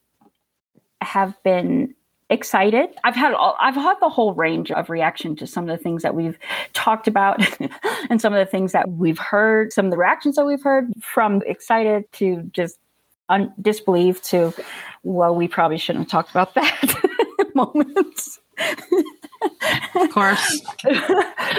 have 1.02 1.34
been 1.42 1.94
excited. 2.28 2.88
I've 3.04 3.14
had 3.14 3.34
all, 3.34 3.56
I've 3.60 3.74
had 3.74 3.94
the 4.00 4.08
whole 4.08 4.34
range 4.34 4.70
of 4.70 4.90
reaction 4.90 5.36
to 5.36 5.46
some 5.46 5.68
of 5.68 5.76
the 5.76 5.82
things 5.82 6.02
that 6.02 6.14
we've 6.14 6.38
talked 6.72 7.06
about 7.06 7.40
and 8.10 8.20
some 8.20 8.32
of 8.32 8.38
the 8.38 8.50
things 8.50 8.72
that 8.72 8.88
we've 8.88 9.18
heard, 9.18 9.72
some 9.72 9.86
of 9.86 9.90
the 9.90 9.96
reactions 9.96 10.36
that 10.36 10.44
we've 10.44 10.62
heard 10.62 10.92
from 11.00 11.42
excited 11.46 12.10
to 12.12 12.42
just 12.52 12.78
un- 13.28 13.52
disbelief 13.60 14.22
to 14.22 14.52
well 15.02 15.34
we 15.34 15.48
probably 15.48 15.78
shouldn't 15.78 16.04
have 16.04 16.10
talked 16.10 16.30
about 16.30 16.54
that 16.54 16.94
moments. 17.54 18.40
Of 19.94 20.10
course. 20.10 20.60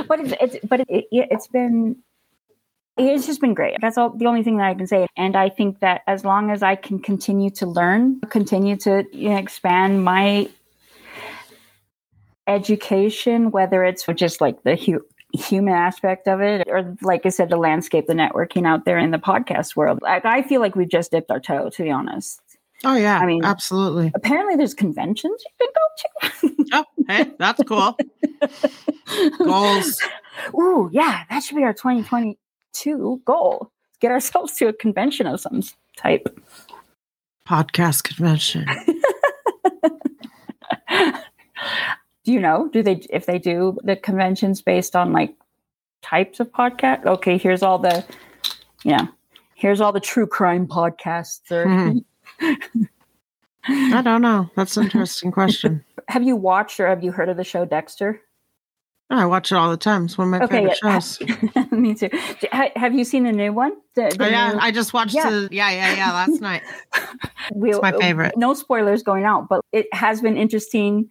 but 0.08 0.20
it's, 0.20 0.34
it's 0.41 0.65
but 0.65 0.82
it, 0.82 0.88
it, 0.89 1.06
it's 1.32 1.48
been 1.48 1.98
it's 2.98 3.25
just 3.25 3.42
been 3.42 3.54
great. 3.54 3.77
That's 3.82 3.98
all 3.98 4.10
the 4.10 4.25
only 4.25 4.44
thing 4.44 4.58
that 4.58 4.68
I 4.68 4.74
can 4.74 4.88
say. 4.88 5.08
And 5.16 5.36
I 5.36 5.50
think 5.50 5.80
that 5.80 6.01
as 6.08 6.25
long 6.25 6.51
as 6.51 6.63
I 6.63 6.75
can 6.75 7.00
continue 7.00 7.50
to 7.51 7.66
learn, 7.66 8.20
continue 8.30 8.75
to 8.77 9.06
you 9.12 9.30
know, 9.30 9.38
expand 9.38 10.04
my 10.04 10.50
education, 12.48 13.51
whether 13.51 13.84
it's 13.84 14.06
just 14.16 14.42
like 14.42 14.63
the 14.63 14.75
hu- 14.75 15.06
human 15.34 15.74
aspect 15.74 16.27
of 16.27 16.42
it, 16.42 16.68
or 16.68 16.96
like 17.01 17.25
I 17.25 17.30
said, 17.30 17.50
the 17.50 17.58
landscape, 17.58 18.08
the 18.08 18.13
networking 18.13 18.66
out 18.66 18.86
there 18.86 18.98
in 18.98 19.12
the 19.12 19.18
podcast 19.18 19.75
world. 19.75 20.00
Like 20.01 20.25
I 20.25 20.42
feel 20.44 20.62
like 20.62 20.75
we've 20.75 20.89
just 20.89 21.12
dipped 21.12 21.32
our 21.32 21.39
toe, 21.39 21.70
to 21.70 21.84
be 21.84 21.92
honest. 21.92 22.42
Oh, 22.84 22.96
yeah. 22.96 23.20
I 23.20 23.25
mean- 23.25 23.44
absolutely. 23.44 24.12
Apparently, 24.16 24.56
there's 24.56 24.74
conventions 24.74 25.44
you 25.60 25.68
can 25.68 25.74
go 25.74 25.82
to. 25.98 26.54
Oh, 26.74 26.84
hey, 27.08 27.32
that's 27.39 27.63
cool. 27.63 27.98
Goals. 29.38 30.01
Ooh, 30.54 30.89
yeah, 30.92 31.24
that 31.30 31.42
should 31.42 31.56
be 31.56 31.63
our 31.63 31.74
2022 32.74 33.22
goal. 33.26 33.72
Get 34.00 34.12
ourselves 34.12 34.54
to 34.58 34.68
a 34.68 34.74
convention 34.74 35.26
of 35.28 35.40
some 35.40 35.62
type. 35.98 36.28
Podcast 37.48 38.04
convention. 38.04 38.66
do 42.24 42.32
you 42.32 42.40
know? 42.40 42.70
Do 42.72 42.84
they 42.84 43.02
if 43.10 43.26
they 43.26 43.40
do 43.40 43.78
the 43.84 43.96
conventions 43.96 44.62
based 44.62 44.96
on 44.96 45.14
like 45.14 45.34
types 46.02 46.40
of 46.40 46.52
podcast? 46.52 47.06
Okay, 47.06 47.38
here's 47.38 47.64
all 47.64 47.80
the 47.80 48.06
you 48.84 48.96
know, 48.96 49.08
here's 49.56 49.82
all 49.82 49.92
the 49.92 50.00
true 50.00 50.28
crime 50.28 50.68
podcasts 50.68 51.50
or 51.52 51.66
Mhm. 51.66 52.04
I 53.70 54.02
don't 54.02 54.22
know. 54.22 54.50
That's 54.56 54.78
an 54.78 54.84
interesting 54.86 55.32
question. 55.32 55.84
have 56.08 56.24
you 56.24 56.36
watched 56.36 56.80
or 56.80 56.88
have 56.88 57.04
you 57.04 57.12
heard 57.12 57.28
of 57.30 57.36
the 57.38 57.44
show 57.44 57.66
Dexter? 57.66 58.22
Oh, 59.10 59.16
I 59.18 59.26
watch 59.26 59.52
it 59.54 59.56
all 59.56 59.70
the 59.72 59.78
time. 59.78 60.06
It's 60.06 60.18
one 60.18 60.34
of 60.34 60.40
my 60.40 60.46
Okay, 60.46 60.58
favorite 60.68 60.80
yeah. 60.84 61.00
shows. 61.00 61.72
Me 61.72 61.94
too. 61.96 62.10
Have 62.52 62.94
you 62.94 63.06
seen 63.06 63.24
the 63.24 63.32
new 63.32 63.54
one? 63.54 63.72
The, 63.96 64.14
the 64.18 64.26
Oh, 64.26 64.28
yeah, 64.28 64.52
new- 64.54 64.60
I 64.60 64.72
just 64.72 64.94
watched 64.94 65.16
Yeah. 65.16 65.30
the 65.30 65.48
yeah, 65.52 65.70
yeah, 65.72 65.96
yeah 65.96 66.12
last 66.12 66.42
night. 66.42 66.64
we- 67.54 67.70
It's 67.72 67.82
my 67.82 67.94
favorite. 67.94 68.36
No 68.38 68.54
spoilers 68.54 69.04
going 69.04 69.24
out, 69.24 69.48
but 69.48 69.62
it 69.72 69.88
has 69.94 70.20
been 70.22 70.36
interesting 70.36 71.10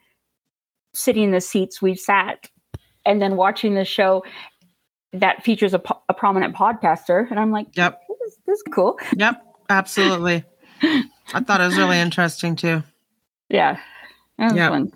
sitting 0.93 1.23
in 1.25 1.31
the 1.31 1.41
seats 1.41 1.81
we've 1.81 1.99
sat 1.99 2.51
and 3.07 3.21
then 3.23 3.37
watching 3.37 3.75
the 3.75 3.85
show 3.87 4.25
that 5.15 5.43
features 5.43 5.73
a, 5.73 5.79
po- 5.79 6.03
a 6.11 6.15
prominent 6.15 6.55
podcaster. 6.55 7.31
And 7.31 7.41
I'm 7.41 7.51
like, 7.51 7.69
Yep. 7.77 8.03
this, 8.09 8.21
is- 8.33 8.39
this 8.47 8.57
is 8.59 8.63
cool. 8.75 8.99
Yep. 9.17 9.43
Absolutely. 9.71 10.45
I 10.83 11.41
thought 11.41 11.61
it 11.63 11.65
was 11.65 11.79
really 11.79 11.99
interesting 11.99 12.57
too. 12.57 12.83
Yeah. 13.49 13.79
That 14.39 14.45
was 14.49 14.55
Yeah. 14.55 14.69
fun. 14.69 14.93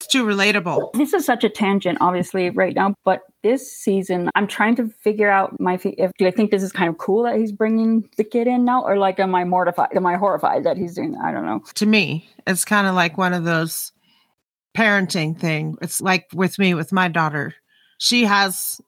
It's 0.00 0.08
too 0.08 0.26
relatable. 0.26 0.92
This 0.92 1.14
is 1.14 1.24
such 1.24 1.42
a 1.42 1.48
tangent, 1.48 1.98
obviously, 2.00 2.50
right 2.50 2.74
now. 2.74 2.94
But 3.04 3.22
this 3.42 3.72
season, 3.72 4.30
I'm 4.34 4.46
trying 4.46 4.76
to 4.76 4.88
figure 4.88 5.30
out 5.30 5.58
my 5.58 5.80
if 5.82 6.12
do 6.18 6.26
I 6.26 6.30
think 6.30 6.50
this 6.50 6.62
is 6.62 6.70
kind 6.70 6.90
of 6.90 6.98
cool 6.98 7.22
that 7.22 7.36
he's 7.36 7.52
bringing 7.52 8.08
the 8.18 8.24
kid 8.24 8.46
in 8.46 8.64
now, 8.64 8.82
or 8.82 8.98
like 8.98 9.18
am 9.18 9.34
I 9.34 9.44
mortified? 9.44 9.88
Am 9.96 10.04
I 10.04 10.16
horrified 10.16 10.64
that 10.64 10.76
he's 10.76 10.94
doing 10.94 11.12
that? 11.12 11.24
I 11.24 11.32
don't 11.32 11.46
know. 11.46 11.62
To 11.76 11.86
me, 11.86 12.28
it's 12.46 12.64
kind 12.64 12.86
of 12.86 12.94
like 12.94 13.16
one 13.16 13.32
of 13.32 13.44
those 13.44 13.92
parenting 14.76 15.38
thing. 15.38 15.76
It's 15.80 16.02
like 16.02 16.26
with 16.34 16.58
me 16.58 16.74
with 16.74 16.92
my 16.92 17.08
daughter. 17.08 17.54
She 17.98 18.24
has 18.24 18.80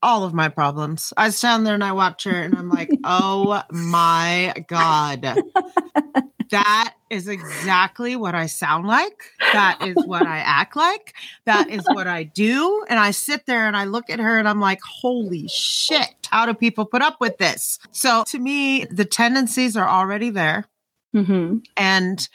all 0.00 0.22
of 0.22 0.32
my 0.32 0.48
problems. 0.48 1.12
I 1.16 1.30
stand 1.30 1.66
there 1.66 1.74
and 1.74 1.82
I 1.82 1.92
watch 1.92 2.22
her 2.24 2.30
and 2.30 2.54
I'm 2.54 2.68
like, 2.68 2.90
"Oh 3.04 3.60
my 3.70 4.54
god." 4.68 5.24
That 6.50 6.94
is 7.10 7.28
exactly 7.28 8.16
what 8.16 8.34
I 8.34 8.46
sound 8.46 8.86
like. 8.86 9.32
That 9.52 9.80
is 9.86 9.96
what 10.06 10.24
I 10.24 10.38
act 10.38 10.76
like. 10.76 11.14
That 11.46 11.70
is 11.70 11.88
what 11.90 12.06
I 12.06 12.24
do. 12.24 12.84
And 12.88 12.98
I 12.98 13.10
sit 13.12 13.46
there 13.46 13.66
and 13.66 13.76
I 13.76 13.84
look 13.84 14.10
at 14.10 14.20
her 14.20 14.38
and 14.38 14.48
I'm 14.48 14.60
like, 14.60 14.80
holy 14.82 15.48
shit, 15.48 16.28
how 16.30 16.46
do 16.46 16.54
people 16.54 16.84
put 16.84 17.02
up 17.02 17.20
with 17.20 17.38
this? 17.38 17.78
So 17.92 18.24
to 18.28 18.38
me, 18.38 18.84
the 18.84 19.04
tendencies 19.04 19.76
are 19.76 19.88
already 19.88 20.30
there. 20.30 20.66
hmm 21.12 21.58
And 21.76 22.28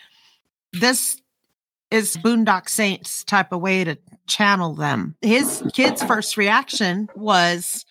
this 0.72 1.22
is 1.94 2.18
Boondock 2.18 2.68
Saints 2.70 3.24
type 3.24 3.52
of 3.52 3.62
way 3.62 3.84
to 3.84 3.96
channel 4.26 4.74
them. 4.74 5.16
His 5.22 5.64
kid's 5.74 6.02
first 6.04 6.38
reaction 6.38 7.08
was, 7.16 7.86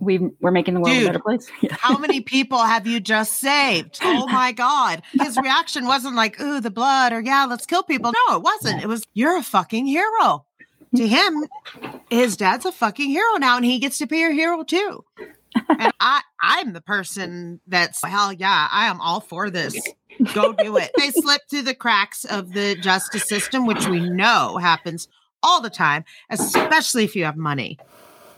We 0.00 0.18
we're 0.40 0.50
making 0.50 0.74
the 0.74 0.80
world 0.80 0.94
Dude. 0.94 1.04
a 1.04 1.06
better 1.08 1.18
place. 1.20 1.48
Yeah. 1.62 1.74
How 1.80 1.96
many 1.96 2.20
people 2.20 2.58
have 2.58 2.86
you 2.86 3.00
just 3.00 3.40
saved? 3.40 3.98
Oh 4.02 4.26
my 4.26 4.52
God. 4.52 5.02
His 5.12 5.38
reaction 5.38 5.86
wasn't 5.86 6.14
like, 6.14 6.38
ooh, 6.40 6.60
the 6.60 6.70
blood, 6.70 7.12
or 7.12 7.20
yeah, 7.20 7.46
let's 7.46 7.64
kill 7.64 7.82
people. 7.82 8.12
No, 8.28 8.36
it 8.36 8.42
wasn't. 8.42 8.82
It 8.82 8.86
was, 8.86 9.04
you're 9.14 9.38
a 9.38 9.42
fucking 9.42 9.86
hero. 9.86 10.44
To 10.96 11.06
him, 11.06 11.46
his 12.10 12.36
dad's 12.36 12.64
a 12.64 12.72
fucking 12.72 13.10
hero 13.10 13.36
now, 13.38 13.56
and 13.56 13.64
he 13.64 13.78
gets 13.78 13.98
to 13.98 14.06
be 14.06 14.22
a 14.24 14.30
hero 14.30 14.62
too. 14.62 15.04
And 15.68 15.92
I, 16.00 16.22
I'm 16.40 16.72
the 16.72 16.80
person 16.80 17.60
that's 17.66 18.04
hell 18.04 18.32
yeah, 18.32 18.68
I 18.70 18.86
am 18.86 19.00
all 19.00 19.20
for 19.20 19.50
this. 19.50 19.76
Go 20.34 20.52
do 20.52 20.76
it. 20.76 20.90
They 20.96 21.10
slip 21.10 21.42
through 21.48 21.62
the 21.62 21.74
cracks 21.74 22.24
of 22.24 22.52
the 22.52 22.74
justice 22.76 23.28
system, 23.28 23.66
which 23.66 23.86
we 23.86 24.00
know 24.00 24.56
happens 24.56 25.08
all 25.42 25.60
the 25.60 25.70
time, 25.70 26.04
especially 26.30 27.04
if 27.04 27.14
you 27.14 27.24
have 27.24 27.36
money. 27.36 27.78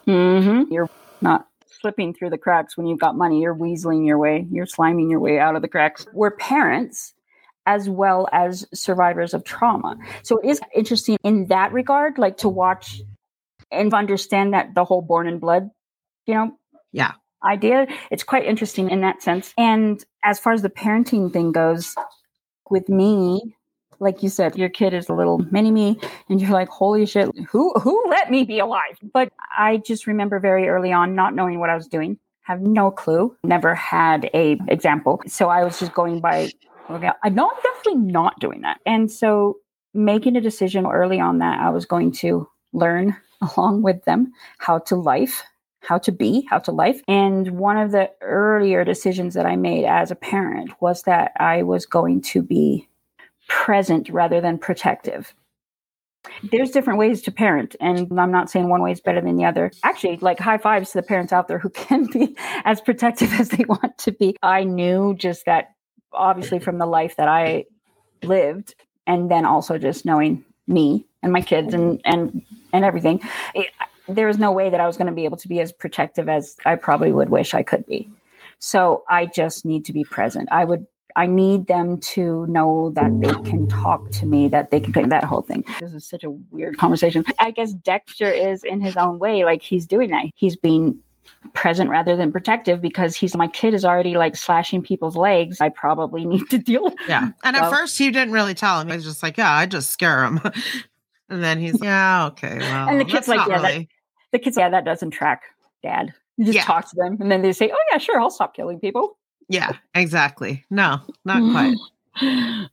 hmm 0.06 0.62
You're 0.70 0.90
not 1.20 1.46
slipping 1.80 2.12
through 2.12 2.30
the 2.30 2.38
cracks 2.38 2.76
when 2.76 2.86
you've 2.86 2.98
got 2.98 3.16
money. 3.16 3.40
You're 3.40 3.54
weaseling 3.54 4.06
your 4.06 4.18
way. 4.18 4.46
You're 4.50 4.66
sliming 4.66 5.10
your 5.10 5.20
way 5.20 5.38
out 5.38 5.56
of 5.56 5.62
the 5.62 5.68
cracks. 5.68 6.06
We're 6.12 6.32
parents 6.32 7.14
as 7.66 7.88
well 7.88 8.28
as 8.32 8.66
survivors 8.74 9.32
of 9.34 9.44
trauma. 9.44 9.96
So 10.22 10.38
it 10.38 10.48
is 10.48 10.60
interesting 10.74 11.18
in 11.24 11.46
that 11.46 11.72
regard, 11.72 12.18
like 12.18 12.38
to 12.38 12.48
watch 12.48 13.00
and 13.70 13.92
understand 13.94 14.54
that 14.54 14.74
the 14.74 14.84
whole 14.84 15.02
born 15.02 15.28
in 15.28 15.38
blood, 15.38 15.70
you 16.26 16.34
know, 16.34 16.58
Yeah. 16.92 17.12
idea. 17.44 17.86
It's 18.10 18.22
quite 18.22 18.44
interesting 18.44 18.90
in 18.90 19.00
that 19.00 19.22
sense. 19.22 19.54
And 19.56 20.04
as 20.24 20.38
far 20.38 20.52
as 20.52 20.62
the 20.62 20.70
parenting 20.70 21.32
thing 21.32 21.52
goes, 21.52 21.94
with 22.70 22.88
me, 22.88 23.56
like 23.98 24.22
you 24.22 24.28
said, 24.28 24.56
your 24.56 24.68
kid 24.68 24.94
is 24.94 25.08
a 25.08 25.14
little 25.14 25.38
mini 25.50 25.70
me, 25.70 26.00
and 26.28 26.40
you're 26.40 26.50
like, 26.50 26.68
holy 26.68 27.04
shit, 27.04 27.28
who 27.50 27.72
who 27.74 28.02
let 28.08 28.30
me 28.30 28.44
be 28.44 28.58
alive? 28.58 28.98
But 29.12 29.30
I 29.56 29.78
just 29.78 30.06
remember 30.06 30.40
very 30.40 30.68
early 30.68 30.92
on 30.92 31.14
not 31.14 31.34
knowing 31.34 31.58
what 31.58 31.70
I 31.70 31.74
was 31.74 31.86
doing, 31.86 32.18
have 32.42 32.62
no 32.62 32.90
clue, 32.90 33.36
never 33.44 33.74
had 33.74 34.30
a 34.32 34.58
example. 34.68 35.20
So 35.26 35.48
I 35.50 35.64
was 35.64 35.78
just 35.78 35.92
going 35.92 36.20
by 36.20 36.50
okay, 36.88 37.10
I 37.22 37.28
know 37.28 37.50
I'm 37.50 37.62
definitely 37.62 38.10
not 38.10 38.40
doing 38.40 38.62
that. 38.62 38.80
And 38.86 39.10
so 39.10 39.58
making 39.92 40.36
a 40.36 40.40
decision 40.40 40.86
early 40.86 41.20
on 41.20 41.38
that 41.38 41.60
I 41.60 41.70
was 41.70 41.84
going 41.84 42.12
to 42.12 42.48
learn 42.72 43.16
along 43.56 43.82
with 43.82 44.04
them 44.04 44.32
how 44.58 44.78
to 44.78 44.96
life 44.96 45.42
how 45.80 45.98
to 45.98 46.12
be, 46.12 46.46
how 46.48 46.58
to 46.58 46.72
life. 46.72 47.02
And 47.08 47.58
one 47.58 47.76
of 47.76 47.90
the 47.92 48.10
earlier 48.20 48.84
decisions 48.84 49.34
that 49.34 49.46
I 49.46 49.56
made 49.56 49.84
as 49.84 50.10
a 50.10 50.16
parent 50.16 50.70
was 50.80 51.02
that 51.02 51.32
I 51.38 51.62
was 51.62 51.86
going 51.86 52.22
to 52.22 52.42
be 52.42 52.88
present 53.48 54.08
rather 54.10 54.40
than 54.40 54.58
protective. 54.58 55.34
There's 56.42 56.70
different 56.70 56.98
ways 56.98 57.22
to 57.22 57.32
parent, 57.32 57.76
and 57.80 58.06
I'm 58.18 58.30
not 58.30 58.50
saying 58.50 58.68
one 58.68 58.82
way 58.82 58.92
is 58.92 59.00
better 59.00 59.22
than 59.22 59.36
the 59.36 59.46
other. 59.46 59.72
Actually, 59.82 60.18
like 60.18 60.38
high 60.38 60.58
fives 60.58 60.90
to 60.90 60.98
the 60.98 61.02
parents 61.02 61.32
out 61.32 61.48
there 61.48 61.58
who 61.58 61.70
can 61.70 62.06
be 62.06 62.36
as 62.64 62.80
protective 62.80 63.32
as 63.40 63.48
they 63.48 63.64
want 63.64 63.96
to 63.98 64.12
be. 64.12 64.36
I 64.42 64.64
knew 64.64 65.14
just 65.14 65.46
that, 65.46 65.70
obviously, 66.12 66.58
from 66.58 66.78
the 66.78 66.86
life 66.86 67.16
that 67.16 67.28
I 67.28 67.64
lived, 68.22 68.74
and 69.06 69.30
then 69.30 69.46
also 69.46 69.78
just 69.78 70.04
knowing 70.04 70.44
me 70.66 71.06
and 71.22 71.32
my 71.32 71.40
kids 71.40 71.72
and 71.72 72.00
and 72.04 72.42
and 72.72 72.84
everything. 72.84 73.20
It, 73.54 73.68
there 74.14 74.26
was 74.26 74.38
no 74.38 74.52
way 74.52 74.70
that 74.70 74.80
I 74.80 74.86
was 74.86 74.96
going 74.96 75.06
to 75.06 75.12
be 75.12 75.24
able 75.24 75.36
to 75.38 75.48
be 75.48 75.60
as 75.60 75.72
protective 75.72 76.28
as 76.28 76.56
I 76.64 76.76
probably 76.76 77.12
would 77.12 77.30
wish 77.30 77.54
I 77.54 77.62
could 77.62 77.86
be. 77.86 78.10
So 78.58 79.04
I 79.08 79.26
just 79.26 79.64
need 79.64 79.84
to 79.86 79.92
be 79.92 80.04
present. 80.04 80.48
I 80.52 80.64
would 80.64 80.86
I 81.16 81.26
need 81.26 81.66
them 81.66 81.98
to 82.00 82.46
know 82.46 82.90
that 82.94 83.20
they 83.20 83.50
can 83.50 83.68
talk 83.68 84.10
to 84.12 84.26
me, 84.26 84.48
that 84.48 84.70
they 84.70 84.80
can 84.80 85.08
that 85.08 85.24
whole 85.24 85.42
thing. 85.42 85.64
This 85.80 85.92
is 85.92 86.06
such 86.06 86.24
a 86.24 86.30
weird 86.30 86.78
conversation. 86.78 87.24
I 87.38 87.50
guess 87.50 87.72
Dexter 87.72 88.30
is 88.30 88.64
in 88.64 88.80
his 88.80 88.96
own 88.96 89.18
way, 89.18 89.44
like 89.44 89.62
he's 89.62 89.86
doing 89.86 90.10
that. 90.10 90.26
He's 90.34 90.56
being 90.56 90.98
present 91.54 91.90
rather 91.90 92.16
than 92.16 92.32
protective 92.32 92.80
because 92.80 93.16
he's 93.16 93.34
my 93.36 93.48
kid 93.48 93.74
is 93.74 93.84
already 93.84 94.16
like 94.16 94.36
slashing 94.36 94.82
people's 94.82 95.16
legs. 95.16 95.60
I 95.60 95.70
probably 95.70 96.24
need 96.24 96.48
to 96.50 96.58
deal 96.58 96.84
with 96.84 96.94
Yeah. 97.08 97.30
And 97.44 97.56
so, 97.56 97.64
at 97.64 97.70
first 97.70 97.98
he 97.98 98.10
didn't 98.10 98.32
really 98.32 98.54
tell 98.54 98.80
him. 98.80 98.88
He 98.88 98.94
was 98.94 99.04
just 99.04 99.22
like, 99.22 99.36
Yeah, 99.36 99.52
I 99.52 99.66
just 99.66 99.90
scare 99.90 100.24
him. 100.24 100.40
and 101.28 101.42
then 101.42 101.58
he's, 101.58 101.80
Yeah, 101.82 102.26
okay. 102.28 102.58
Well, 102.58 102.88
and 102.88 103.00
the 103.00 103.04
kid's 103.04 103.28
like, 103.28 103.46
Yeah, 103.48 103.56
really. 103.56 103.78
that, 103.78 103.86
the 104.32 104.38
kids, 104.38 104.56
yeah, 104.56 104.68
that 104.68 104.84
doesn't 104.84 105.10
track, 105.10 105.42
Dad. 105.82 106.14
You 106.36 106.46
just 106.46 106.56
yeah. 106.56 106.64
talk 106.64 106.88
to 106.90 106.96
them, 106.96 107.18
and 107.20 107.30
then 107.30 107.42
they 107.42 107.52
say, 107.52 107.70
"Oh 107.70 107.84
yeah, 107.90 107.98
sure, 107.98 108.20
I'll 108.20 108.30
stop 108.30 108.54
killing 108.54 108.80
people." 108.80 109.18
Yeah, 109.48 109.72
exactly. 109.94 110.64
No, 110.70 111.00
not 111.24 111.42
quite. 111.52 111.76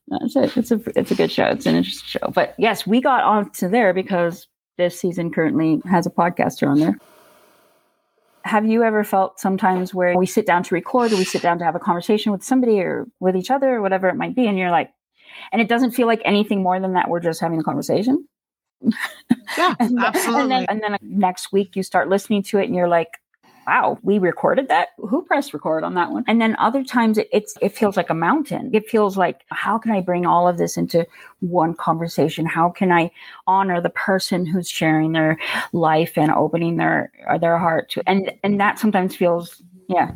That's 0.07 0.35
it. 0.35 0.57
It's 0.57 0.71
a 0.71 0.81
it's 0.95 1.11
a 1.11 1.15
good 1.15 1.31
show. 1.31 1.45
It's 1.45 1.65
an 1.65 1.75
interesting 1.75 2.07
show. 2.07 2.31
But 2.31 2.55
yes, 2.57 2.87
we 2.87 3.01
got 3.01 3.23
onto 3.23 3.67
there 3.67 3.93
because 3.93 4.47
this 4.77 4.99
season 4.99 5.31
currently 5.31 5.81
has 5.89 6.05
a 6.05 6.09
podcaster 6.09 6.67
on 6.67 6.79
there. 6.79 6.97
Have 8.45 8.65
you 8.65 8.83
ever 8.83 9.03
felt 9.03 9.39
sometimes 9.39 9.93
where 9.93 10.17
we 10.17 10.25
sit 10.25 10.45
down 10.45 10.63
to 10.63 10.75
record 10.75 11.11
or 11.11 11.17
we 11.17 11.25
sit 11.25 11.41
down 11.41 11.59
to 11.59 11.65
have 11.65 11.75
a 11.75 11.79
conversation 11.79 12.31
with 12.31 12.43
somebody 12.43 12.79
or 12.79 13.05
with 13.19 13.35
each 13.35 13.51
other 13.51 13.75
or 13.75 13.81
whatever 13.81 14.07
it 14.07 14.15
might 14.15 14.35
be, 14.35 14.47
and 14.47 14.57
you're 14.57 14.71
like, 14.71 14.91
and 15.51 15.61
it 15.61 15.67
doesn't 15.67 15.91
feel 15.91 16.07
like 16.07 16.21
anything 16.23 16.63
more 16.63 16.79
than 16.79 16.93
that 16.93 17.09
we're 17.09 17.19
just 17.19 17.41
having 17.41 17.59
a 17.59 17.63
conversation? 17.63 18.25
Yeah, 19.57 19.75
and, 19.79 19.99
absolutely. 20.03 20.41
And 20.41 20.51
then, 20.51 20.65
and 20.69 20.81
then 20.83 20.97
next 21.01 21.51
week 21.51 21.75
you 21.75 21.83
start 21.83 22.09
listening 22.09 22.43
to 22.43 22.59
it 22.59 22.65
and 22.65 22.75
you're 22.75 22.87
like, 22.87 23.19
wow, 23.67 23.99
we 24.01 24.17
recorded 24.17 24.69
that. 24.69 24.89
Who 24.97 25.23
pressed 25.23 25.53
record 25.53 25.83
on 25.83 25.93
that 25.95 26.11
one? 26.11 26.23
And 26.27 26.39
then 26.39 26.55
other 26.57 26.83
times 26.83 27.17
it, 27.17 27.27
it's 27.33 27.55
it 27.61 27.75
feels 27.75 27.97
like 27.97 28.09
a 28.09 28.13
mountain. 28.13 28.69
It 28.73 28.89
feels 28.89 29.17
like 29.17 29.41
how 29.49 29.77
can 29.77 29.91
I 29.91 29.99
bring 29.99 30.25
all 30.25 30.47
of 30.47 30.57
this 30.57 30.77
into 30.77 31.05
one 31.41 31.73
conversation? 31.73 32.45
How 32.45 32.69
can 32.69 32.91
I 32.91 33.11
honor 33.45 33.81
the 33.81 33.89
person 33.89 34.45
who's 34.45 34.69
sharing 34.69 35.11
their 35.11 35.37
life 35.73 36.17
and 36.17 36.31
opening 36.31 36.77
their 36.77 37.11
their 37.41 37.57
heart 37.57 37.89
to? 37.91 38.03
And 38.07 38.31
and 38.41 38.59
that 38.59 38.79
sometimes 38.79 39.15
feels 39.15 39.61
yeah 39.89 40.13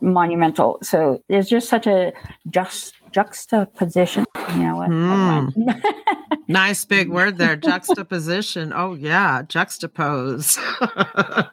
monumental. 0.00 0.78
So 0.82 1.22
there's 1.28 1.48
just 1.48 1.68
such 1.68 1.86
a 1.86 2.12
just 2.50 2.94
juxtaposition. 3.10 4.24
You 4.50 4.58
know 4.58 4.76
what? 4.76 4.90
Mm. 4.90 5.82
nice 6.48 6.84
big 6.84 7.08
word 7.08 7.38
there, 7.38 7.56
juxtaposition. 7.56 8.72
Oh 8.74 8.94
yeah, 8.94 9.42
juxtapose. 9.42 10.56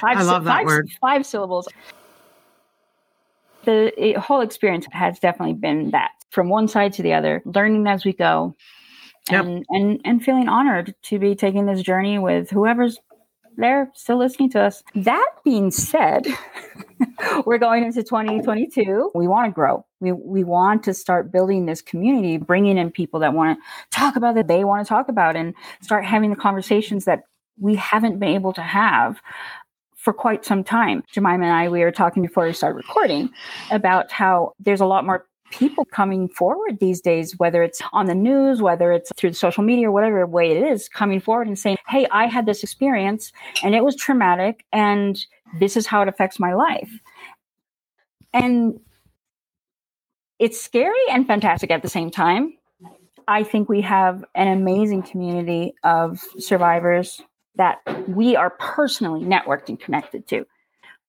five, 0.00 0.16
I 0.16 0.22
love 0.22 0.44
that 0.44 0.58
five, 0.58 0.66
word. 0.66 0.90
Five 1.00 1.26
syllables. 1.26 1.68
The 3.64 3.92
eh, 3.98 4.18
whole 4.18 4.40
experience 4.40 4.86
has 4.92 5.18
definitely 5.18 5.54
been 5.54 5.90
that 5.90 6.10
from 6.30 6.48
one 6.48 6.68
side 6.68 6.92
to 6.94 7.02
the 7.02 7.12
other, 7.12 7.42
learning 7.44 7.86
as 7.86 8.04
we 8.04 8.12
go, 8.12 8.54
and 9.30 9.64
and 9.68 10.00
and 10.04 10.24
feeling 10.24 10.48
honored 10.48 10.94
to 11.02 11.18
be 11.18 11.34
taking 11.34 11.66
this 11.66 11.82
journey 11.82 12.18
with 12.18 12.50
whoever's 12.50 12.98
there 13.56 13.90
still 13.94 14.18
listening 14.18 14.50
to 14.50 14.60
us. 14.60 14.82
That 14.94 15.30
being 15.44 15.70
said, 15.70 16.26
we're 17.46 17.58
going 17.58 17.84
into 17.84 18.02
2022. 18.02 19.12
We 19.14 19.28
want 19.28 19.46
to 19.46 19.52
grow. 19.52 19.84
We, 20.00 20.12
we 20.12 20.44
want 20.44 20.82
to 20.84 20.94
start 20.94 21.32
building 21.32 21.66
this 21.66 21.82
community, 21.82 22.36
bringing 22.36 22.78
in 22.78 22.90
people 22.90 23.20
that 23.20 23.32
want 23.32 23.58
to 23.58 23.96
talk 23.96 24.16
about 24.16 24.34
that 24.34 24.48
they 24.48 24.64
want 24.64 24.84
to 24.84 24.88
talk 24.88 25.08
about 25.08 25.36
and 25.36 25.54
start 25.80 26.04
having 26.04 26.30
the 26.30 26.36
conversations 26.36 27.04
that 27.04 27.22
we 27.58 27.74
haven't 27.74 28.18
been 28.18 28.30
able 28.30 28.52
to 28.54 28.62
have 28.62 29.20
for 29.96 30.12
quite 30.12 30.44
some 30.44 30.64
time. 30.64 31.02
Jemima 31.12 31.44
and 31.44 31.54
I, 31.54 31.68
we 31.68 31.80
were 31.80 31.92
talking 31.92 32.22
before 32.22 32.46
we 32.46 32.52
started 32.54 32.76
recording 32.76 33.30
about 33.70 34.10
how 34.10 34.54
there's 34.58 34.80
a 34.80 34.86
lot 34.86 35.04
more 35.04 35.26
people 35.50 35.84
coming 35.84 36.28
forward 36.28 36.78
these 36.80 37.00
days, 37.00 37.38
whether 37.38 37.62
it's 37.62 37.82
on 37.92 38.06
the 38.06 38.14
news, 38.14 38.62
whether 38.62 38.92
it's 38.92 39.12
through 39.16 39.32
social 39.32 39.62
media, 39.62 39.88
or 39.88 39.92
whatever 39.92 40.26
way 40.26 40.50
it 40.50 40.62
is, 40.62 40.88
coming 40.88 41.20
forward 41.20 41.46
and 41.48 41.58
saying, 41.58 41.76
Hey, 41.88 42.06
I 42.10 42.26
had 42.26 42.46
this 42.46 42.62
experience 42.62 43.32
and 43.62 43.74
it 43.74 43.84
was 43.84 43.96
traumatic 43.96 44.64
and 44.72 45.18
this 45.58 45.76
is 45.76 45.86
how 45.86 46.02
it 46.02 46.08
affects 46.08 46.38
my 46.38 46.54
life. 46.54 46.90
And 48.32 48.80
it's 50.38 50.60
scary 50.60 50.94
and 51.10 51.26
fantastic 51.26 51.70
at 51.70 51.82
the 51.82 51.88
same 51.88 52.10
time. 52.10 52.54
I 53.28 53.44
think 53.44 53.68
we 53.68 53.82
have 53.82 54.24
an 54.34 54.48
amazing 54.48 55.02
community 55.02 55.74
of 55.84 56.18
survivors 56.38 57.20
that 57.56 57.78
we 58.08 58.36
are 58.36 58.50
personally 58.50 59.22
networked 59.22 59.68
and 59.68 59.78
connected 59.78 60.26
to. 60.28 60.46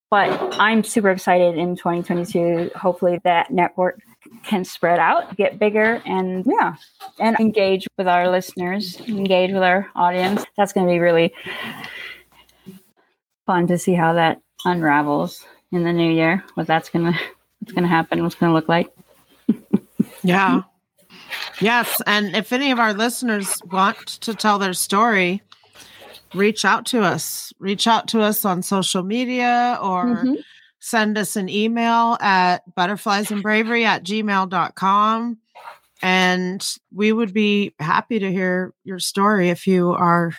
But 0.09 0.59
I'm 0.59 0.83
super 0.83 1.09
excited 1.09 1.57
in 1.57 1.77
2022. 1.77 2.71
Hopefully, 2.75 3.21
that 3.23 3.49
network 3.49 4.01
can 4.43 4.65
spread 4.65 4.99
out, 4.99 5.37
get 5.37 5.57
bigger, 5.57 6.01
and 6.05 6.45
yeah, 6.45 6.75
and 7.17 7.39
engage 7.39 7.87
with 7.97 8.07
our 8.07 8.29
listeners, 8.29 8.99
engage 9.07 9.53
with 9.53 9.63
our 9.63 9.89
audience. 9.95 10.43
That's 10.57 10.73
going 10.73 10.85
to 10.85 10.91
be 10.91 10.99
really 10.99 11.33
fun 13.45 13.67
to 13.67 13.77
see 13.77 13.93
how 13.93 14.13
that 14.13 14.41
unravels 14.65 15.45
in 15.71 15.83
the 15.83 15.93
new 15.93 16.11
year. 16.11 16.43
What 16.55 16.67
that's 16.67 16.89
going 16.89 17.13
to 17.13 17.19
what's 17.59 17.73
to 17.73 17.87
happen, 17.87 18.23
what's 18.23 18.35
going 18.35 18.49
to 18.49 18.53
look 18.53 18.69
like. 18.69 18.89
yeah. 20.23 20.61
Yes, 21.59 22.01
and 22.05 22.35
if 22.35 22.51
any 22.51 22.71
of 22.71 22.79
our 22.79 22.93
listeners 22.93 23.61
want 23.71 23.97
to 23.97 24.33
tell 24.33 24.59
their 24.59 24.73
story, 24.73 25.41
reach 26.33 26.65
out 26.65 26.85
to 26.87 27.01
us. 27.01 27.53
Reach 27.59 27.87
out 27.87 28.07
to 28.09 28.21
us 28.21 28.43
on 28.43 28.63
social 28.63 29.03
media 29.03 29.77
or 29.81 30.05
mm-hmm 30.05 30.33
send 30.81 31.17
us 31.17 31.35
an 31.35 31.47
email 31.47 32.17
at 32.19 32.59
butterfliesandbravery 32.75 33.85
at 33.85 34.03
gmail.com. 34.03 35.37
And 36.01 36.67
we 36.91 37.13
would 37.13 37.33
be 37.33 37.75
happy 37.79 38.17
to 38.19 38.31
hear 38.31 38.73
your 38.83 38.97
story 38.99 39.49
if 39.49 39.67
you 39.67 39.91
are 39.91 40.33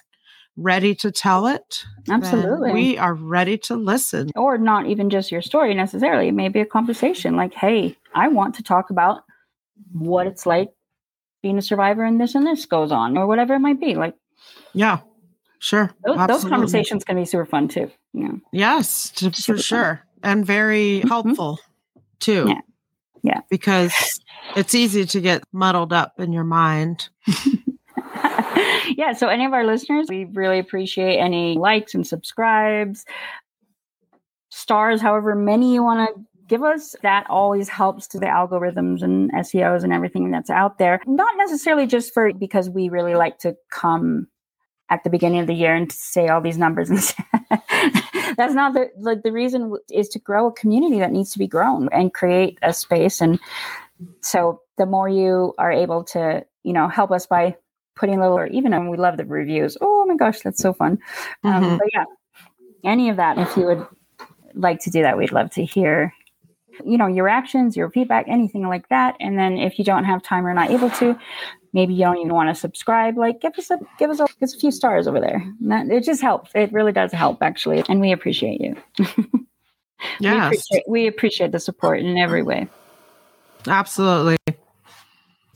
ready 0.56 0.94
to 0.96 1.10
tell 1.10 1.46
it. 1.46 1.84
Absolutely. 2.08 2.72
We 2.72 2.98
are 2.98 3.14
ready 3.14 3.58
to 3.58 3.76
listen. 3.76 4.30
Or 4.36 4.58
not 4.58 4.86
even 4.86 5.10
just 5.10 5.32
your 5.32 5.42
story 5.42 5.74
necessarily. 5.74 6.28
It 6.28 6.32
may 6.32 6.48
be 6.48 6.60
a 6.60 6.66
conversation 6.66 7.36
like, 7.36 7.54
hey, 7.54 7.96
I 8.14 8.28
want 8.28 8.54
to 8.56 8.62
talk 8.62 8.90
about 8.90 9.22
what 9.92 10.26
it's 10.26 10.46
like 10.46 10.70
being 11.42 11.58
a 11.58 11.62
survivor 11.62 12.04
and 12.04 12.20
this 12.20 12.34
and 12.34 12.46
this 12.46 12.66
goes 12.66 12.92
on, 12.92 13.16
or 13.16 13.26
whatever 13.26 13.54
it 13.54 13.60
might 13.60 13.80
be. 13.80 13.94
Like, 13.94 14.14
yeah, 14.74 15.00
sure. 15.58 15.90
Those, 16.04 16.26
those 16.28 16.44
conversations 16.44 17.04
can 17.04 17.16
be 17.16 17.24
super 17.24 17.46
fun 17.46 17.68
too. 17.68 17.90
Yeah. 18.12 18.32
Yes, 18.52 19.10
to, 19.16 19.30
for 19.30 19.58
sure. 19.58 19.96
Fun 19.96 20.12
and 20.22 20.46
very 20.46 20.98
mm-hmm. 20.98 21.08
helpful 21.08 21.58
too. 22.20 22.46
Yeah. 22.48 22.60
Yeah. 23.22 23.40
Because 23.50 24.20
it's 24.56 24.74
easy 24.74 25.04
to 25.06 25.20
get 25.20 25.42
muddled 25.52 25.92
up 25.92 26.18
in 26.18 26.32
your 26.32 26.44
mind. 26.44 27.08
yeah. 29.02 29.12
So, 29.12 29.28
any 29.28 29.44
of 29.44 29.52
our 29.52 29.64
listeners, 29.64 30.06
we 30.08 30.26
really 30.26 30.60
appreciate 30.60 31.18
any 31.18 31.56
likes 31.56 31.94
and 31.94 32.06
subscribes, 32.06 33.04
stars, 34.50 35.00
however 35.00 35.34
many 35.34 35.74
you 35.74 35.82
want 35.82 36.08
to 36.08 36.24
give 36.46 36.62
us. 36.62 36.94
That 37.02 37.26
always 37.28 37.68
helps 37.68 38.06
to 38.08 38.20
the 38.20 38.26
algorithms 38.26 39.02
and 39.02 39.32
SEOs 39.32 39.82
and 39.82 39.92
everything 39.92 40.30
that's 40.30 40.50
out 40.50 40.78
there. 40.78 41.00
Not 41.06 41.34
necessarily 41.36 41.86
just 41.86 42.14
for 42.14 42.32
because 42.32 42.70
we 42.70 42.88
really 42.88 43.14
like 43.14 43.38
to 43.38 43.56
come 43.70 44.28
at 44.88 45.02
the 45.02 45.10
beginning 45.10 45.40
of 45.40 45.48
the 45.48 45.54
year 45.54 45.74
and 45.74 45.90
say 45.90 46.28
all 46.28 46.40
these 46.40 46.58
numbers 46.58 46.90
and 46.90 46.98
that's 48.36 48.52
not 48.52 48.74
the 48.74 48.90
like 48.98 49.22
the 49.22 49.32
reason 49.32 49.74
is 49.90 50.06
to 50.10 50.18
grow 50.18 50.48
a 50.48 50.52
community 50.52 50.98
that 50.98 51.10
needs 51.10 51.32
to 51.32 51.38
be 51.38 51.46
grown 51.46 51.88
and 51.92 52.12
create 52.12 52.58
a 52.60 52.74
space 52.74 53.22
and 53.22 53.40
so 54.20 54.60
the 54.76 54.84
more 54.84 55.08
you 55.08 55.54
are 55.58 55.72
able 55.72 56.04
to, 56.04 56.44
you 56.62 56.72
know, 56.72 56.88
help 56.88 57.10
us 57.10 57.26
by 57.26 57.56
putting 57.94 58.16
a 58.16 58.20
little, 58.20 58.38
or 58.38 58.46
even, 58.46 58.72
and 58.72 58.90
we 58.90 58.96
love 58.96 59.16
the 59.16 59.24
reviews. 59.24 59.76
Oh 59.80 60.04
my 60.06 60.16
gosh, 60.16 60.40
that's 60.40 60.60
so 60.60 60.72
fun. 60.72 60.98
Um, 61.44 61.62
Mhm. 61.64 61.78
but 61.78 61.88
yeah, 61.92 62.04
any 62.84 63.08
of 63.08 63.16
that, 63.16 63.38
if 63.38 63.56
you 63.56 63.66
would 63.66 63.86
like 64.54 64.80
to 64.80 64.90
do 64.90 65.02
that, 65.02 65.16
we'd 65.16 65.32
love 65.32 65.50
to 65.52 65.64
hear, 65.64 66.12
you 66.84 66.96
know, 66.98 67.06
your 67.06 67.28
actions, 67.28 67.76
your 67.76 67.90
feedback, 67.90 68.26
anything 68.28 68.66
like 68.68 68.88
that. 68.88 69.16
And 69.20 69.38
then 69.38 69.58
if 69.58 69.78
you 69.78 69.84
don't 69.84 70.04
have 70.04 70.22
time 70.22 70.46
or 70.46 70.54
not 70.54 70.70
able 70.70 70.90
to, 70.90 71.18
maybe 71.72 71.94
you 71.94 72.04
don't 72.04 72.18
even 72.18 72.34
want 72.34 72.48
to 72.48 72.54
subscribe, 72.54 73.16
like 73.16 73.40
give 73.40 73.52
us 73.58 73.70
a 73.70 73.78
give 73.98 74.10
us 74.10 74.20
a, 74.20 74.26
give 74.40 74.48
us 74.48 74.54
a 74.54 74.58
few 74.58 74.70
stars 74.70 75.06
over 75.06 75.20
there. 75.20 75.44
That, 75.62 75.88
it 75.90 76.04
just 76.04 76.20
helps. 76.22 76.50
It 76.54 76.72
really 76.72 76.92
does 76.92 77.12
help 77.12 77.42
actually, 77.42 77.82
and 77.88 78.00
we 78.00 78.12
appreciate 78.12 78.60
you. 78.60 78.76
We 80.20 80.26
appreciate, 80.26 80.82
we 80.88 81.06
appreciate 81.06 81.52
the 81.52 81.60
support 81.60 82.00
in 82.00 82.18
every 82.18 82.42
way. 82.42 82.66
absolutely. 83.68 84.36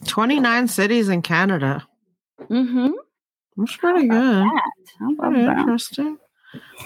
29 0.05 0.69
cities 0.69 1.09
in 1.09 1.21
Canada. 1.23 1.85
Mm-hmm. 2.43 2.91
That's 3.57 3.77
pretty 3.77 4.09
good. 4.09 4.45
How 4.99 5.13
about 5.13 5.31
Pretty 5.31 5.47
that? 5.47 5.59
interesting. 5.59 6.19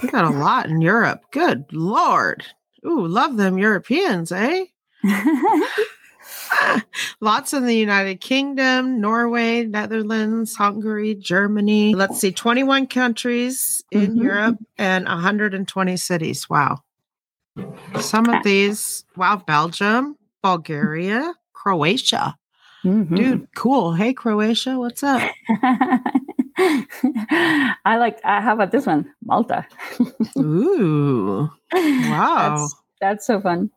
We 0.03 0.09
got 0.09 0.25
a 0.25 0.31
lot 0.31 0.67
in 0.69 0.81
Europe. 0.81 1.23
Good 1.33 1.65
Lord. 1.73 2.45
Ooh, 2.87 3.07
love 3.07 3.37
them 3.37 3.59
Europeans, 3.59 4.33
eh? 4.33 4.67
Lots 7.21 7.53
in 7.53 7.67
the 7.67 7.75
United 7.77 8.21
Kingdom, 8.21 9.01
Norway, 9.01 9.65
Netherlands, 9.67 10.55
Hungary, 10.55 11.15
Germany. 11.15 11.95
Let's 11.95 12.21
see, 12.21 12.33
21 12.33 12.87
countries 12.87 13.83
in 13.91 14.15
Mhm. 14.17 14.23
Europe 14.23 14.59
and 14.79 15.07
120 15.07 15.97
cities. 15.97 16.49
Wow. 16.49 16.83
Some 18.01 18.29
of 18.29 18.43
these, 18.45 19.05
wow, 19.17 19.37
Belgium, 19.47 20.17
Bulgaria, 20.43 21.35
Croatia. 21.53 22.37
Mhm. 22.85 23.15
Dude, 23.17 23.49
cool. 23.55 23.93
Hey, 23.93 24.13
Croatia, 24.15 24.79
what's 24.79 25.03
up? 25.03 25.21
I 26.59 27.97
like. 27.99 28.19
Uh, 28.25 28.41
how 28.41 28.55
about 28.55 28.71
this 28.73 28.87
one, 28.87 29.13
Malta? 29.25 29.67
Ooh, 30.39 31.51
wow. 31.73 32.59
that's, 32.59 32.75
that's 33.01 33.27
so 33.27 33.41
fun, 33.41 33.71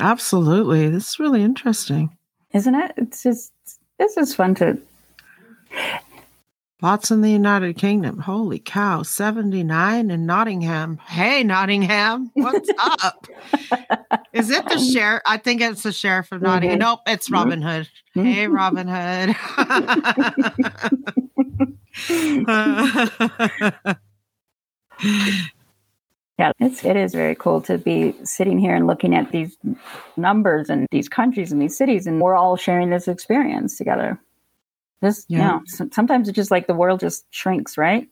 Absolutely. 0.00 0.88
This 0.88 1.10
is 1.10 1.18
really 1.18 1.42
interesting. 1.42 2.16
isn't 2.52 2.74
it? 2.74 2.92
It's 2.96 3.22
just 3.22 3.52
this 3.98 4.16
is 4.16 4.34
fun 4.34 4.54
to. 4.56 4.78
Lots 6.82 7.10
in 7.10 7.22
the 7.22 7.30
United 7.30 7.78
Kingdom. 7.78 8.18
Holy 8.18 8.58
cow. 8.58 9.02
79 9.02 10.10
in 10.10 10.26
Nottingham. 10.26 10.98
Hey, 10.98 11.42
Nottingham. 11.42 12.30
What's 12.34 12.68
up? 12.78 13.26
Is 14.34 14.50
it 14.50 14.68
the 14.68 14.78
sheriff? 14.78 15.22
I 15.26 15.38
think 15.38 15.62
it's 15.62 15.82
the 15.84 15.92
sheriff 15.92 16.32
of 16.32 16.42
Nottingham. 16.42 16.76
Mhm. 16.78 16.82
Nope, 16.82 17.00
it's 17.06 17.30
Mhm. 17.30 17.32
Robin 17.32 17.62
Hood. 17.62 17.88
Hey, 18.14 18.46
Robin 18.46 18.88
Hood. 18.88 19.36
Yeah, 26.38 26.52
it's 26.60 26.84
it 26.84 26.96
is 26.96 27.14
very 27.14 27.34
cool 27.34 27.62
to 27.62 27.78
be 27.78 28.14
sitting 28.22 28.58
here 28.58 28.74
and 28.74 28.86
looking 28.86 29.14
at 29.14 29.32
these 29.32 29.56
numbers 30.18 30.68
and 30.68 30.86
these 30.90 31.08
countries 31.08 31.50
and 31.50 31.62
these 31.62 31.78
cities, 31.78 32.06
and 32.06 32.20
we're 32.20 32.34
all 32.36 32.56
sharing 32.56 32.90
this 32.90 33.08
experience 33.08 33.78
together. 33.78 34.20
This, 35.02 35.24
you 35.28 35.38
Yeah. 35.38 35.48
know, 35.48 35.62
sometimes 35.90 36.28
it's 36.28 36.36
just 36.36 36.50
like 36.50 36.66
the 36.66 36.74
world 36.74 37.00
just 37.00 37.26
shrinks, 37.30 37.76
right? 37.76 38.08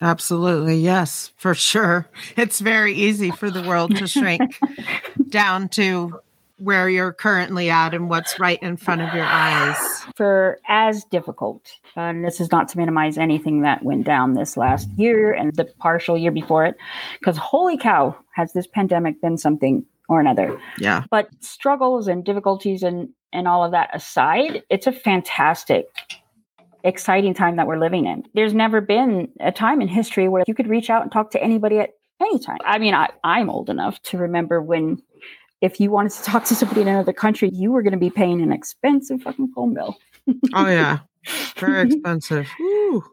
Absolutely. 0.00 0.76
Yes, 0.78 1.32
for 1.36 1.54
sure. 1.54 2.08
It's 2.36 2.58
very 2.60 2.92
easy 2.94 3.30
for 3.30 3.50
the 3.50 3.62
world 3.62 3.94
to 3.96 4.06
shrink 4.08 4.58
down 5.28 5.68
to 5.70 6.18
where 6.58 6.88
you're 6.88 7.12
currently 7.12 7.70
at 7.70 7.92
and 7.94 8.08
what's 8.08 8.38
right 8.38 8.60
in 8.62 8.76
front 8.76 9.00
of 9.02 9.12
your 9.14 9.24
eyes. 9.24 9.76
for 10.16 10.58
as 10.68 11.04
difficult. 11.04 11.72
And 11.96 12.24
this 12.24 12.40
is 12.40 12.50
not 12.52 12.68
to 12.68 12.78
minimize 12.78 13.18
anything 13.18 13.62
that 13.62 13.84
went 13.84 14.04
down 14.04 14.34
this 14.34 14.56
last 14.56 14.88
year 14.96 15.32
and 15.32 15.54
the 15.56 15.64
partial 15.78 16.16
year 16.16 16.30
before 16.30 16.64
it, 16.64 16.76
because 17.18 17.36
holy 17.36 17.76
cow, 17.76 18.16
has 18.34 18.52
this 18.52 18.66
pandemic 18.66 19.20
been 19.20 19.38
something 19.38 19.84
or 20.08 20.20
another. 20.20 20.58
Yeah. 20.78 21.04
But 21.10 21.28
struggles 21.40 22.06
and 22.08 22.24
difficulties 22.24 22.82
and 22.82 23.08
and 23.32 23.48
all 23.48 23.64
of 23.64 23.72
that 23.72 23.90
aside, 23.94 24.62
it's 24.70 24.86
a 24.86 24.92
fantastic, 24.92 25.86
exciting 26.84 27.34
time 27.34 27.56
that 27.56 27.66
we're 27.66 27.78
living 27.78 28.06
in. 28.06 28.24
There's 28.34 28.54
never 28.54 28.80
been 28.80 29.28
a 29.40 29.52
time 29.52 29.80
in 29.80 29.88
history 29.88 30.28
where 30.28 30.44
you 30.46 30.54
could 30.54 30.68
reach 30.68 30.90
out 30.90 31.02
and 31.02 31.10
talk 31.10 31.30
to 31.32 31.42
anybody 31.42 31.78
at 31.78 31.90
any 32.20 32.38
time. 32.38 32.58
I 32.64 32.78
mean, 32.78 32.94
I, 32.94 33.08
I'm 33.24 33.50
old 33.50 33.70
enough 33.70 34.00
to 34.04 34.18
remember 34.18 34.60
when. 34.60 35.02
If 35.60 35.78
you 35.78 35.92
wanted 35.92 36.10
to 36.10 36.22
talk 36.24 36.44
to 36.46 36.56
somebody 36.56 36.80
in 36.80 36.88
another 36.88 37.12
country, 37.12 37.48
you 37.52 37.70
were 37.70 37.82
going 37.82 37.92
to 37.92 37.98
be 37.98 38.10
paying 38.10 38.42
an 38.42 38.50
expensive 38.50 39.22
fucking 39.22 39.52
phone 39.54 39.74
bill. 39.74 39.96
Oh, 40.54 40.68
yeah. 40.68 40.98
Very 41.56 41.82
expensive. 41.86 42.48
Ooh. 42.60 43.04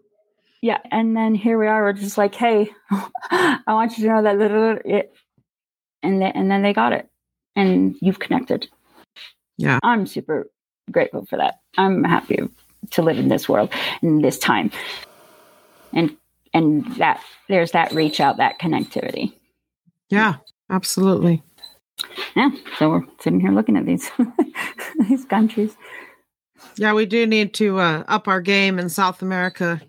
Yeah, 0.61 0.79
and 0.91 1.15
then 1.15 1.35
here 1.35 1.57
we 1.57 1.67
are. 1.67 1.83
We're 1.83 1.93
just 1.93 2.17
like, 2.17 2.35
hey, 2.35 2.69
I 3.31 3.61
want 3.67 3.97
you 3.97 4.07
to 4.07 4.15
know 4.15 4.23
that 4.23 4.37
little 4.37 4.77
it, 4.83 5.13
and 6.03 6.21
then 6.21 6.33
and 6.35 6.51
then 6.51 6.63
they 6.63 6.73
got 6.73 6.91
it, 6.91 7.07
and 7.55 7.95
you've 8.01 8.19
connected. 8.19 8.67
Yeah. 9.59 9.79
I'm 9.83 10.07
super 10.07 10.49
grateful 10.89 11.25
for 11.25 11.35
that. 11.35 11.59
I'm 11.77 12.05
happy 12.05 12.39
to 12.91 13.01
live 13.01 13.17
in 13.17 13.27
this 13.27 13.49
world 13.49 13.71
in 14.01 14.21
this 14.21 14.39
time, 14.39 14.71
and 15.91 16.15
and 16.53 16.85
that 16.95 17.21
there's 17.49 17.73
that 17.73 17.91
reach 17.91 18.21
out, 18.21 18.37
that 18.37 18.57
connectivity. 18.57 19.33
Yeah, 20.09 20.35
absolutely. 20.69 21.43
Yeah, 22.37 22.51
so 22.77 22.89
we're 22.89 23.03
sitting 23.19 23.41
here 23.41 23.51
looking 23.51 23.75
at 23.75 23.85
these 23.85 24.09
these 25.09 25.25
countries. 25.25 25.75
Yeah, 26.77 26.93
we 26.93 27.05
do 27.05 27.27
need 27.27 27.53
to 27.55 27.79
uh, 27.79 28.05
up 28.07 28.29
our 28.29 28.39
game 28.39 28.79
in 28.79 28.87
South 28.87 29.21
America. 29.21 29.81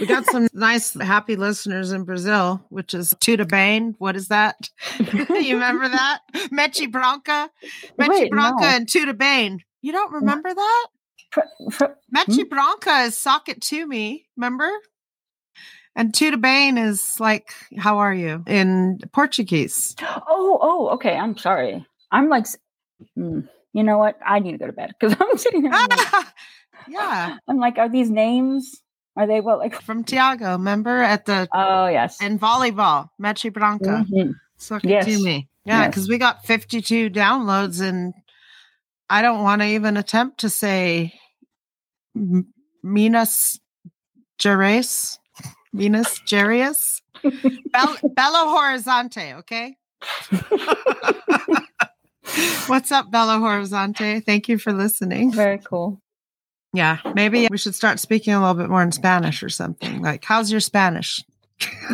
We 0.00 0.06
got 0.06 0.26
some 0.26 0.48
nice, 0.52 0.94
happy 0.94 1.36
listeners 1.36 1.92
in 1.92 2.04
Brazil, 2.04 2.64
which 2.70 2.94
is 2.94 3.14
Tuda 3.14 3.48
Bain. 3.48 3.94
What 3.98 4.16
is 4.16 4.28
that? 4.28 4.70
you 4.98 5.54
remember 5.54 5.88
that? 5.88 6.20
Mechi 6.52 6.90
Branca? 6.90 7.50
Mechi 7.98 8.08
Wait, 8.08 8.30
Branca 8.30 8.60
no. 8.60 8.68
and 8.68 8.86
Tuda 8.86 9.16
Bain. 9.16 9.62
You 9.82 9.92
don't 9.92 10.12
remember 10.12 10.52
that? 10.54 10.86
Fr- 11.70 11.84
Mechi 12.14 12.48
Branca 12.48 13.02
is 13.02 13.16
sock 13.16 13.48
it 13.48 13.60
to 13.62 13.86
me, 13.86 14.26
remember? 14.36 14.70
And 15.96 16.12
Tuda 16.12 16.40
Bain 16.40 16.78
is 16.78 17.18
like, 17.18 17.50
how 17.76 17.98
are 17.98 18.14
you 18.14 18.44
in 18.46 19.00
Portuguese? 19.12 19.96
Oh, 20.00 20.58
oh, 20.60 20.88
okay. 20.90 21.16
I'm 21.16 21.36
sorry. 21.36 21.84
I'm 22.12 22.28
like, 22.28 22.46
hmm, 23.14 23.40
you 23.72 23.82
know 23.82 23.98
what? 23.98 24.16
I 24.24 24.38
need 24.38 24.52
to 24.52 24.58
go 24.58 24.66
to 24.66 24.72
bed 24.72 24.94
because 24.98 25.16
I'm 25.20 25.36
sitting 25.36 25.62
here. 25.62 25.72
I'm 25.74 25.88
like, 26.14 26.26
yeah, 26.88 27.36
I'm 27.48 27.58
like, 27.58 27.78
are 27.78 27.88
these 27.88 28.10
names? 28.10 28.80
Are 29.18 29.26
they 29.26 29.40
what 29.40 29.58
like? 29.58 29.80
from 29.82 30.04
Tiago, 30.04 30.52
remember 30.52 31.02
at 31.02 31.26
the 31.26 31.48
Oh 31.52 31.88
yes. 31.88 32.18
and 32.22 32.40
volleyball, 32.40 33.08
Mechi 33.20 33.52
Branca. 33.52 34.06
Mhm. 34.10 34.34
Suck 34.56 34.84
Yes. 34.84 35.04
to 35.06 35.22
me. 35.24 35.48
Yeah, 35.64 35.80
Yes. 35.82 35.88
because 35.88 36.08
we 36.08 36.18
got 36.18 36.46
52 36.46 37.10
downloads 37.10 37.80
and 37.82 38.14
I 39.10 39.20
don't 39.22 39.42
want 39.42 39.60
to 39.62 39.68
even 39.68 39.96
attempt 39.96 40.38
to 40.40 40.50
say 40.50 41.14
M- 42.16 42.52
Minas 42.82 43.58
Gerais. 44.38 45.18
Minas 45.72 46.20
Gerais. 46.20 47.00
Bel- 47.22 47.98
Belo 48.16 48.46
Horizonte, 48.56 49.34
okay? 49.40 49.76
What's 52.68 52.92
up, 52.92 53.10
Belo 53.10 53.40
Horizonte? 53.40 54.24
Thank 54.24 54.48
you 54.48 54.58
for 54.58 54.72
listening. 54.72 55.32
Very 55.32 55.58
cool. 55.58 56.00
Yeah, 56.72 56.98
maybe 57.14 57.48
we 57.50 57.58
should 57.58 57.74
start 57.74 57.98
speaking 57.98 58.34
a 58.34 58.40
little 58.40 58.54
bit 58.54 58.68
more 58.68 58.82
in 58.82 58.92
Spanish 58.92 59.42
or 59.42 59.48
something. 59.48 60.02
Like, 60.02 60.24
how's 60.24 60.50
your 60.52 60.60
Spanish? 60.60 61.24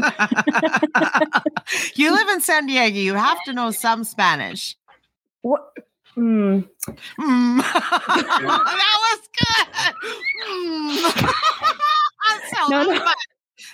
you 1.95 2.13
live 2.13 2.29
in 2.29 2.41
San 2.41 2.67
Diego. 2.67 2.99
You 2.99 3.15
have 3.15 3.39
to 3.47 3.53
know 3.53 3.71
some 3.71 4.05
Spanish. 4.05 4.77
What? 5.43 5.63
Hmm. 6.15 6.61
Mm. 7.21 7.59
that 7.59 8.99
was 9.01 9.21
good. 9.39 9.67
Mm. 10.49 11.03
That's 12.29 12.71
No, 12.71 12.83
no. 12.85 13.13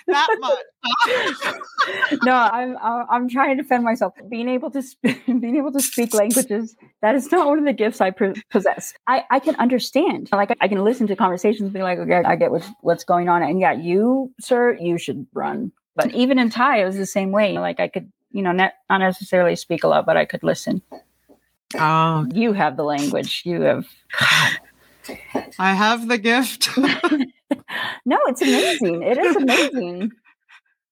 That 0.07 0.27
much. 0.39 2.19
no, 2.23 2.33
I'm 2.33 2.77
I'm 2.81 3.29
trying 3.29 3.55
to 3.57 3.63
defend 3.63 3.83
myself. 3.83 4.13
Being 4.29 4.49
able 4.49 4.71
to 4.71 4.81
sp- 4.83 5.17
being 5.25 5.55
able 5.55 5.71
to 5.71 5.79
speak 5.79 6.13
languages 6.13 6.75
that 7.01 7.15
is 7.15 7.31
not 7.31 7.47
one 7.47 7.59
of 7.59 7.65
the 7.65 7.73
gifts 7.73 8.01
I 8.01 8.11
pr- 8.11 8.33
possess. 8.49 8.93
I 9.07 9.23
I 9.31 9.39
can 9.39 9.55
understand. 9.55 10.29
Like 10.31 10.55
I 10.61 10.67
can 10.67 10.83
listen 10.83 11.07
to 11.07 11.15
conversations, 11.15 11.61
and 11.61 11.73
be 11.73 11.81
like, 11.81 11.99
okay, 11.99 12.21
I 12.25 12.35
get 12.35 12.51
what's 12.51 12.67
what's 12.81 13.03
going 13.03 13.29
on, 13.29 13.41
and 13.43 13.59
yeah, 13.59 13.73
you 13.73 14.31
sir, 14.39 14.77
you 14.79 14.97
should 14.97 15.25
run. 15.33 15.71
But 15.95 16.13
even 16.13 16.39
in 16.39 16.49
Thai, 16.49 16.81
it 16.81 16.85
was 16.85 16.97
the 16.97 17.05
same 17.05 17.31
way. 17.31 17.57
Like 17.57 17.79
I 17.79 17.87
could, 17.87 18.11
you 18.31 18.41
know, 18.41 18.51
not 18.51 18.73
not 18.89 18.99
necessarily 18.99 19.55
speak 19.55 19.83
a 19.83 19.87
lot, 19.87 20.05
but 20.05 20.15
I 20.17 20.25
could 20.25 20.43
listen. 20.43 20.81
oh, 21.75 22.25
You 22.33 22.53
have 22.53 22.77
the 22.77 22.83
language. 22.83 23.43
You 23.45 23.61
have. 23.61 23.87
I 25.59 25.73
have 25.73 26.07
the 26.07 26.17
gift. 26.17 26.69
No, 28.05 28.17
it's 28.27 28.41
amazing. 28.41 29.03
It 29.03 29.17
is 29.17 29.35
amazing. 29.35 30.11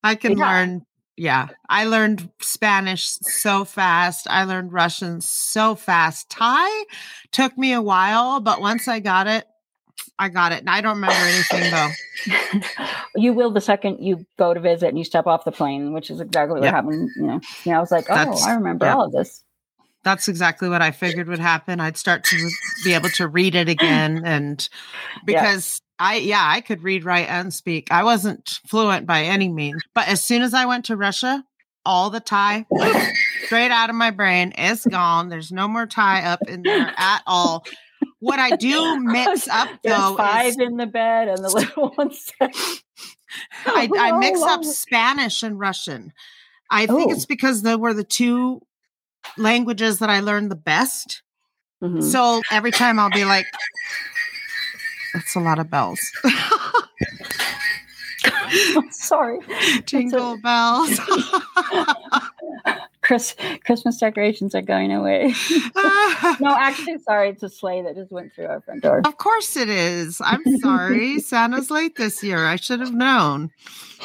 I 0.04 0.16
can 0.16 0.38
Yeah. 0.38 0.46
learn 0.50 0.86
yeah, 1.18 1.48
I 1.68 1.84
learned 1.86 2.30
Spanish 2.42 3.06
so 3.22 3.66
fast. 3.66 4.26
I 4.30 4.46
learned 4.46 4.72
Russian 4.72 5.20
so 5.20 5.76
fast. 5.76 6.30
Thai 6.30 6.86
took 7.34 7.58
me 7.58 7.74
a 7.74 7.82
while, 7.82 8.40
but 8.40 8.62
once 8.62 8.88
I 8.88 9.00
got 9.02 9.28
it, 9.28 9.46
I 10.18 10.30
got 10.30 10.54
it. 10.54 10.60
And 10.60 10.70
I 10.70 10.80
don't 10.80 10.96
remember 10.96 11.16
anything 11.16 11.72
though. 11.72 12.60
you 13.18 13.34
will 13.34 13.52
the 13.52 13.60
second 13.60 14.00
you 14.02 14.26
go 14.38 14.54
to 14.54 14.60
visit 14.62 14.88
and 14.88 14.98
you 14.98 15.04
step 15.04 15.28
off 15.28 15.44
the 15.44 15.52
plane, 15.52 15.92
which 15.92 16.10
is 16.10 16.22
exactly 16.22 16.54
what 16.54 16.64
Yep. 16.64 16.74
happened. 16.74 17.10
You 17.18 17.24
know, 17.24 17.42
you 17.66 17.72
know, 17.74 17.78
I 17.78 17.82
was 17.82 17.92
like, 17.92 18.06
oh, 18.10 18.16
That's- 18.16 18.44
I 18.46 18.54
remember 18.56 18.86
yeah. 18.86 18.96
all 18.96 19.06
of 19.06 19.12
this. 19.12 19.44
That's 20.04 20.28
exactly 20.28 20.70
what 20.70 20.82
I 20.82 20.92
figured 20.92 21.28
would 21.28 21.40
happen. 21.40 21.80
I'd 21.80 21.98
start 21.98 22.24
to 22.26 22.50
be 22.84 22.94
able 22.94 23.10
to 23.10 23.28
read 23.28 23.54
it 23.56 23.68
again. 23.68 24.22
And 24.26 24.68
because 25.26 25.82
I, 26.00 26.16
yeah, 26.18 26.44
I 26.48 26.62
could 26.62 26.84
read, 26.84 27.04
write, 27.04 27.28
and 27.30 27.54
speak. 27.54 27.92
I 27.92 28.04
wasn't 28.04 28.60
fluent 28.68 29.06
by 29.06 29.24
any 29.24 29.50
means. 29.50 29.82
But 29.94 30.08
as 30.08 30.24
soon 30.24 30.42
as 30.42 30.54
I 30.54 30.66
went 30.66 30.86
to 30.86 30.96
Russia, 30.96 31.44
all 31.86 32.10
the 32.10 32.20
Thai 32.22 32.66
straight 33.46 33.72
out 33.72 33.90
of 33.90 33.96
my 33.96 34.12
brain 34.12 34.52
is 34.52 34.86
gone. 34.86 35.28
There's 35.30 35.52
no 35.52 35.68
more 35.68 35.86
Thai 35.86 36.22
up 36.24 36.40
in 36.48 36.62
there 36.62 36.94
at 36.98 37.22
all. 37.28 37.66
What 38.20 38.40
I 38.40 38.56
do 38.56 39.00
mix 39.02 39.48
up 39.50 39.70
There's 39.84 39.98
though 39.98 40.16
five 40.16 40.46
is 40.48 40.58
in 40.60 40.78
the 40.78 40.86
bed 40.88 41.28
and 41.28 41.44
the 41.44 41.50
little 41.50 41.94
ones. 41.98 42.32
I, 43.66 43.90
I 43.98 44.18
mix 44.18 44.42
up. 44.42 44.64
Spanish 44.64 45.44
and 45.44 45.60
Russian. 45.60 46.14
I 46.72 46.86
think 46.86 47.10
Oh. 47.12 47.14
it's 47.14 47.26
because 47.26 47.62
they 47.64 47.76
were 47.76 47.94
the 47.94 48.04
two 48.04 48.62
languages 49.38 50.00
that 50.00 50.10
I 50.10 50.20
learned 50.20 50.52
the 50.52 50.56
best. 50.56 51.22
Mhm. 51.84 52.04
So 52.04 52.42
every 52.52 52.72
time 52.72 53.00
I'll 53.00 53.10
be 53.10 53.26
like, 53.26 53.46
that's 55.14 55.36
a 55.36 55.40
lot 55.40 55.60
of 55.60 55.70
bells. 55.70 56.00
Sorry, 58.92 59.40
Jingle 59.86 60.38
bells. 60.42 61.00
Chris, 63.02 63.36
Christmas 63.66 63.98
decorations 63.98 64.54
are 64.54 64.62
going 64.62 64.92
away. 64.92 65.34
no, 66.40 66.56
actually, 66.60 66.98
sorry, 67.00 67.30
it's 67.30 67.42
a 67.42 67.50
sleigh 67.50 67.82
that 67.82 67.96
just 67.96 68.12
went 68.12 68.34
through 68.34 68.46
our 68.48 68.62
front 68.62 68.84
door. 68.84 69.02
of 69.06 69.18
course 69.18 69.56
it 69.58 69.70
is. 69.70 70.22
I'm 70.24 70.44
sorry. 70.60 71.20
Santa's 71.20 71.72
late 71.72 71.96
this 71.96 72.22
year. 72.24 72.46
I 72.46 72.58
should 72.58 72.82
have 72.82 72.94
known. 72.94 73.50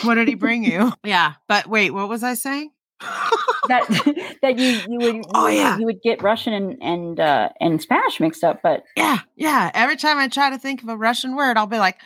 What 0.03 0.15
did 0.15 0.29
he 0.29 0.35
bring 0.35 0.65
you? 0.65 0.93
Yeah. 1.05 1.35
But 1.49 1.67
wait, 1.67 1.91
what 1.91 2.09
was 2.09 2.23
I 2.23 2.35
saying? 2.35 2.71
That 3.69 4.39
that 4.43 4.59
you 4.59 4.81
you 4.89 4.99
would 4.99 5.15
you, 5.17 5.23
Oh, 5.35 5.47
yeah. 5.47 5.79
you 5.79 5.87
would 5.87 6.03
get 6.03 6.23
Russian 6.23 6.53
and 6.53 6.83
and 6.83 7.21
uh, 7.21 7.49
and 7.61 7.81
Spanish 7.81 8.21
mixed 8.21 8.45
up, 8.45 8.61
but 8.63 8.85
Yeah, 8.97 9.19
yeah. 9.37 9.71
Every 9.75 9.97
time 9.97 10.19
I 10.19 10.29
try 10.29 10.51
to 10.51 10.59
think 10.59 10.83
of 10.83 10.89
a 10.89 10.97
Russian 10.97 11.35
word, 11.37 11.57
I'll 11.57 11.67
be 11.67 11.79
like, 11.79 11.99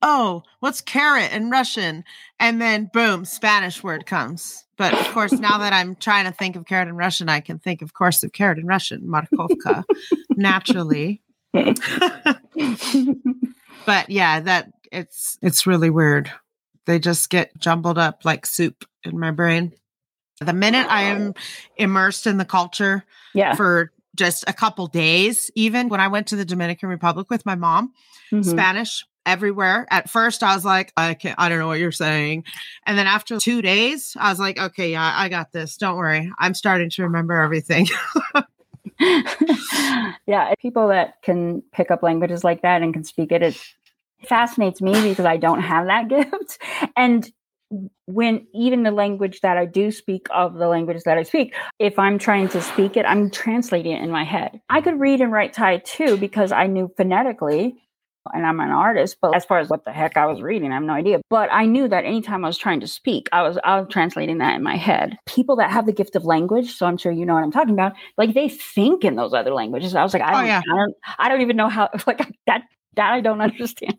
oh, 0.00 0.42
what's 0.60 0.80
carrot 0.80 1.32
in 1.32 1.50
Russian? 1.50 2.04
And 2.40 2.60
then 2.60 2.90
boom, 2.92 3.24
Spanish 3.24 3.82
word 3.82 4.06
comes. 4.06 4.64
But 4.78 4.94
of 4.94 5.06
course, 5.12 5.32
now 5.32 5.58
that 5.58 5.72
I'm 5.72 5.94
trying 5.94 6.24
to 6.24 6.32
think 6.32 6.56
of 6.56 6.64
carrot 6.64 6.88
in 6.88 6.96
Russian, 6.96 7.28
I 7.28 7.40
can 7.40 7.58
think, 7.58 7.82
of 7.82 7.92
course, 7.94 8.22
of 8.24 8.32
carrot 8.32 8.58
in 8.58 8.66
Russian, 8.66 9.02
Markovka, 9.02 9.84
naturally. 10.30 11.22
But 13.84 14.10
yeah, 14.10 14.38
that 14.40 14.70
it's 14.92 15.38
it's 15.42 15.66
really 15.66 15.90
weird. 15.90 16.30
They 16.86 16.98
just 16.98 17.30
get 17.30 17.50
jumbled 17.58 17.98
up 17.98 18.24
like 18.24 18.46
soup 18.46 18.84
in 19.04 19.18
my 19.18 19.30
brain. 19.32 19.72
The 20.40 20.52
minute 20.52 20.86
I 20.88 21.02
am 21.02 21.34
immersed 21.76 22.26
in 22.26 22.36
the 22.38 22.44
culture, 22.44 23.04
yeah. 23.34 23.54
for 23.54 23.92
just 24.14 24.44
a 24.46 24.52
couple 24.52 24.86
days 24.88 25.50
even 25.54 25.88
when 25.88 25.98
i 25.98 26.06
went 26.06 26.26
to 26.26 26.36
the 26.36 26.44
dominican 26.44 26.90
republic 26.90 27.30
with 27.30 27.46
my 27.46 27.54
mom 27.54 27.94
Mhm. 28.30 28.44
spanish 28.44 29.06
everywhere 29.24 29.86
at 29.90 30.10
first 30.10 30.42
i 30.42 30.54
was 30.54 30.66
like 30.66 30.92
i 30.98 31.14
can't 31.14 31.34
i 31.38 31.48
don't 31.48 31.58
know 31.58 31.66
what 31.66 31.78
you're 31.78 31.90
saying 31.90 32.44
and 32.84 32.98
then 32.98 33.06
after 33.06 33.38
two 33.38 33.62
days 33.62 34.14
i 34.20 34.28
was 34.28 34.38
like 34.38 34.58
okay 34.60 34.90
yeah 34.92 35.14
i 35.16 35.30
got 35.30 35.50
this 35.52 35.78
don't 35.78 35.96
worry 35.96 36.30
i'm 36.38 36.52
starting 36.52 36.90
to 36.90 37.04
remember 37.04 37.40
everything 37.40 37.86
yeah, 40.26 40.54
people 40.60 40.88
that 40.88 41.20
can 41.22 41.62
pick 41.72 41.90
up 41.90 42.02
languages 42.02 42.44
like 42.44 42.62
that 42.62 42.82
and 42.82 42.92
can 42.92 43.04
speak 43.04 43.32
it, 43.32 43.42
it 43.42 43.58
fascinates 44.26 44.80
me 44.80 44.92
because 45.08 45.24
I 45.24 45.36
don't 45.36 45.60
have 45.60 45.86
that 45.86 46.08
gift. 46.08 46.58
And 46.96 47.30
when 48.06 48.46
even 48.54 48.82
the 48.82 48.90
language 48.90 49.40
that 49.40 49.56
I 49.56 49.66
do 49.66 49.90
speak 49.90 50.26
of 50.30 50.54
the 50.54 50.68
language 50.68 51.02
that 51.04 51.18
I 51.18 51.22
speak, 51.22 51.54
if 51.78 51.98
I'm 51.98 52.18
trying 52.18 52.48
to 52.48 52.60
speak 52.60 52.96
it, 52.96 53.04
I'm 53.06 53.30
translating 53.30 53.92
it 53.92 54.02
in 54.02 54.10
my 54.10 54.24
head. 54.24 54.60
I 54.68 54.80
could 54.80 55.00
read 55.00 55.20
and 55.20 55.32
write 55.32 55.52
Thai 55.52 55.78
too 55.78 56.16
because 56.16 56.52
I 56.52 56.66
knew 56.66 56.92
phonetically 56.96 57.74
and 58.32 58.46
I'm 58.46 58.60
an 58.60 58.70
artist, 58.70 59.16
but 59.20 59.34
as 59.34 59.44
far 59.44 59.58
as 59.58 59.68
what 59.68 59.84
the 59.84 59.92
heck 59.92 60.16
I 60.16 60.26
was 60.26 60.40
reading, 60.40 60.70
I 60.70 60.74
have 60.74 60.84
no 60.84 60.92
idea. 60.92 61.20
But 61.28 61.48
I 61.50 61.66
knew 61.66 61.88
that 61.88 62.04
anytime 62.04 62.44
I 62.44 62.48
was 62.48 62.58
trying 62.58 62.80
to 62.80 62.86
speak, 62.86 63.28
I 63.32 63.42
was 63.42 63.58
I 63.64 63.80
was 63.80 63.88
translating 63.90 64.38
that 64.38 64.54
in 64.54 64.62
my 64.62 64.76
head. 64.76 65.18
People 65.26 65.56
that 65.56 65.70
have 65.70 65.86
the 65.86 65.92
gift 65.92 66.14
of 66.14 66.24
language, 66.24 66.72
so 66.76 66.86
I'm 66.86 66.96
sure 66.96 67.10
you 67.10 67.26
know 67.26 67.34
what 67.34 67.42
I'm 67.42 67.50
talking 67.50 67.74
about, 67.74 67.94
like 68.16 68.34
they 68.34 68.48
think 68.48 69.04
in 69.04 69.16
those 69.16 69.34
other 69.34 69.52
languages. 69.52 69.94
I 69.94 70.02
was 70.02 70.12
like, 70.12 70.22
I 70.22 70.30
Oh, 70.30 70.36
don't, 70.36 70.46
yeah. 70.46 70.60
I 70.60 70.76
don't, 70.76 70.94
I 71.18 71.28
don't 71.28 71.40
even 71.40 71.56
know 71.56 71.68
how. 71.68 71.88
Like 72.06 72.20
that, 72.46 72.62
that 72.94 73.12
I 73.12 73.20
don't 73.20 73.40
understand. 73.40 73.96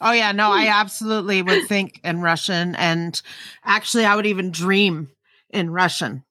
oh 0.00 0.12
yeah 0.12 0.32
no 0.32 0.50
i 0.50 0.66
absolutely 0.80 1.42
would 1.42 1.66
think 1.66 2.00
in 2.02 2.20
russian 2.22 2.74
and 2.76 3.20
actually 3.64 4.06
i 4.06 4.16
would 4.16 4.26
even 4.26 4.50
dream 4.50 5.10
in 5.50 5.68
russian 5.70 6.24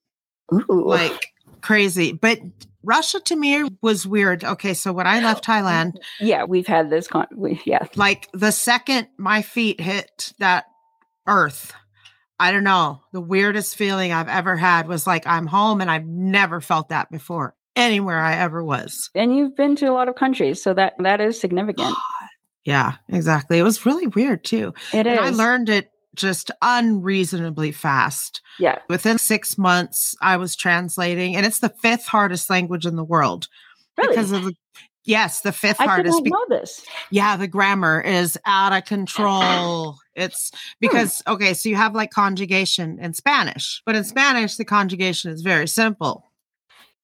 Ooh. 0.52 0.84
like 0.88 1.28
crazy 1.62 2.12
but 2.12 2.40
russia 2.82 3.20
to 3.20 3.36
me 3.36 3.70
was 3.82 4.08
weird 4.08 4.44
okay 4.44 4.74
so 4.74 4.92
when 4.92 5.06
i 5.06 5.20
left 5.20 5.46
thailand 5.46 5.94
yeah, 6.20 6.44
we've 6.44 6.66
had 6.66 6.90
this. 6.90 7.08
Con- 7.08 7.28
we, 7.36 7.62
yeah, 7.66 7.86
like 7.96 8.28
the 8.34 8.52
second 8.52 9.08
my 9.18 9.42
feet 9.44 9.80
hit 9.80 10.34
that 10.40 10.66
earth 11.28 11.74
i 12.40 12.52
don't 12.52 12.64
know 12.64 13.02
the 13.12 13.22
weirdest 13.22 13.76
feeling 13.76 14.12
i've 14.12 14.30
ever 14.30 14.56
had 14.56 14.88
was 14.88 15.06
like 15.06 15.28
i'm 15.28 15.46
home 15.46 15.82
and 15.82 15.92
i've 15.92 16.08
never 16.08 16.62
felt 16.62 16.90
that 16.90 17.12
before 17.12 17.54
anywhere 17.80 18.20
i 18.20 18.36
ever 18.36 18.63
was 18.63 19.10
and 19.15 19.36
you've 19.36 19.56
been 19.56 19.76
to 19.76 19.86
a 19.88 19.94
lot 19.94 20.08
of 20.10 20.15
countries, 20.15 20.62
so 20.62 20.74
that 20.74 20.94
that 21.00 21.22
is 21.22 21.39
significant. 21.39 21.96
yeah 22.65 22.94
exactly 23.08 23.58
it 23.58 23.63
was 23.63 23.86
really 23.86 24.08
weird 24.08 24.44
too 24.44 24.74
It 24.94 25.08
is. 25.08 25.18
and 25.18 25.20
i 25.20 25.30
learned 25.30 25.70
it 25.70 25.89
just 26.15 26.52
unreasonably 26.62 27.72
fast 27.72 28.42
Yeah. 28.60 28.80
within 28.89 29.18
six 29.18 29.58
months 29.58 30.15
i 30.22 30.38
was 30.38 30.56
translating 30.56 31.36
and 31.36 31.46
it's 31.46 31.60
the 31.60 31.70
fifth 31.82 32.06
hardest 32.08 32.50
language 32.50 32.86
in 32.86 32.96
the 32.96 33.04
world 33.04 33.48
Really? 33.98 34.10
because 34.15 34.32
of 34.32 34.44
the 34.44 34.54
yes 35.06 35.42
the 35.42 35.52
fifth 35.52 35.80
I 35.80 35.86
hardest 35.86 36.24
be- 36.24 36.30
know 36.30 36.46
this. 36.50 36.86
Yeah, 37.12 37.36
the 37.38 37.48
grammar 37.48 38.00
is 38.02 38.38
out 38.46 38.74
of 38.74 38.86
control. 38.86 39.96
It's 40.15 40.52
hmm. 40.52 40.58
because, 40.82 41.22
okay, 41.28 41.54
so 41.54 41.70
you 41.70 41.78
have 41.78 41.96
like 41.96 42.12
conjugation 42.12 43.00
in 43.00 43.13
Spanish, 43.13 43.82
but 43.86 43.96
in 43.96 44.04
Spanish, 44.04 44.58
the 44.58 44.65
conjugation 44.65 45.32
is 45.32 45.42
very 45.42 45.65
simple. 45.68 46.29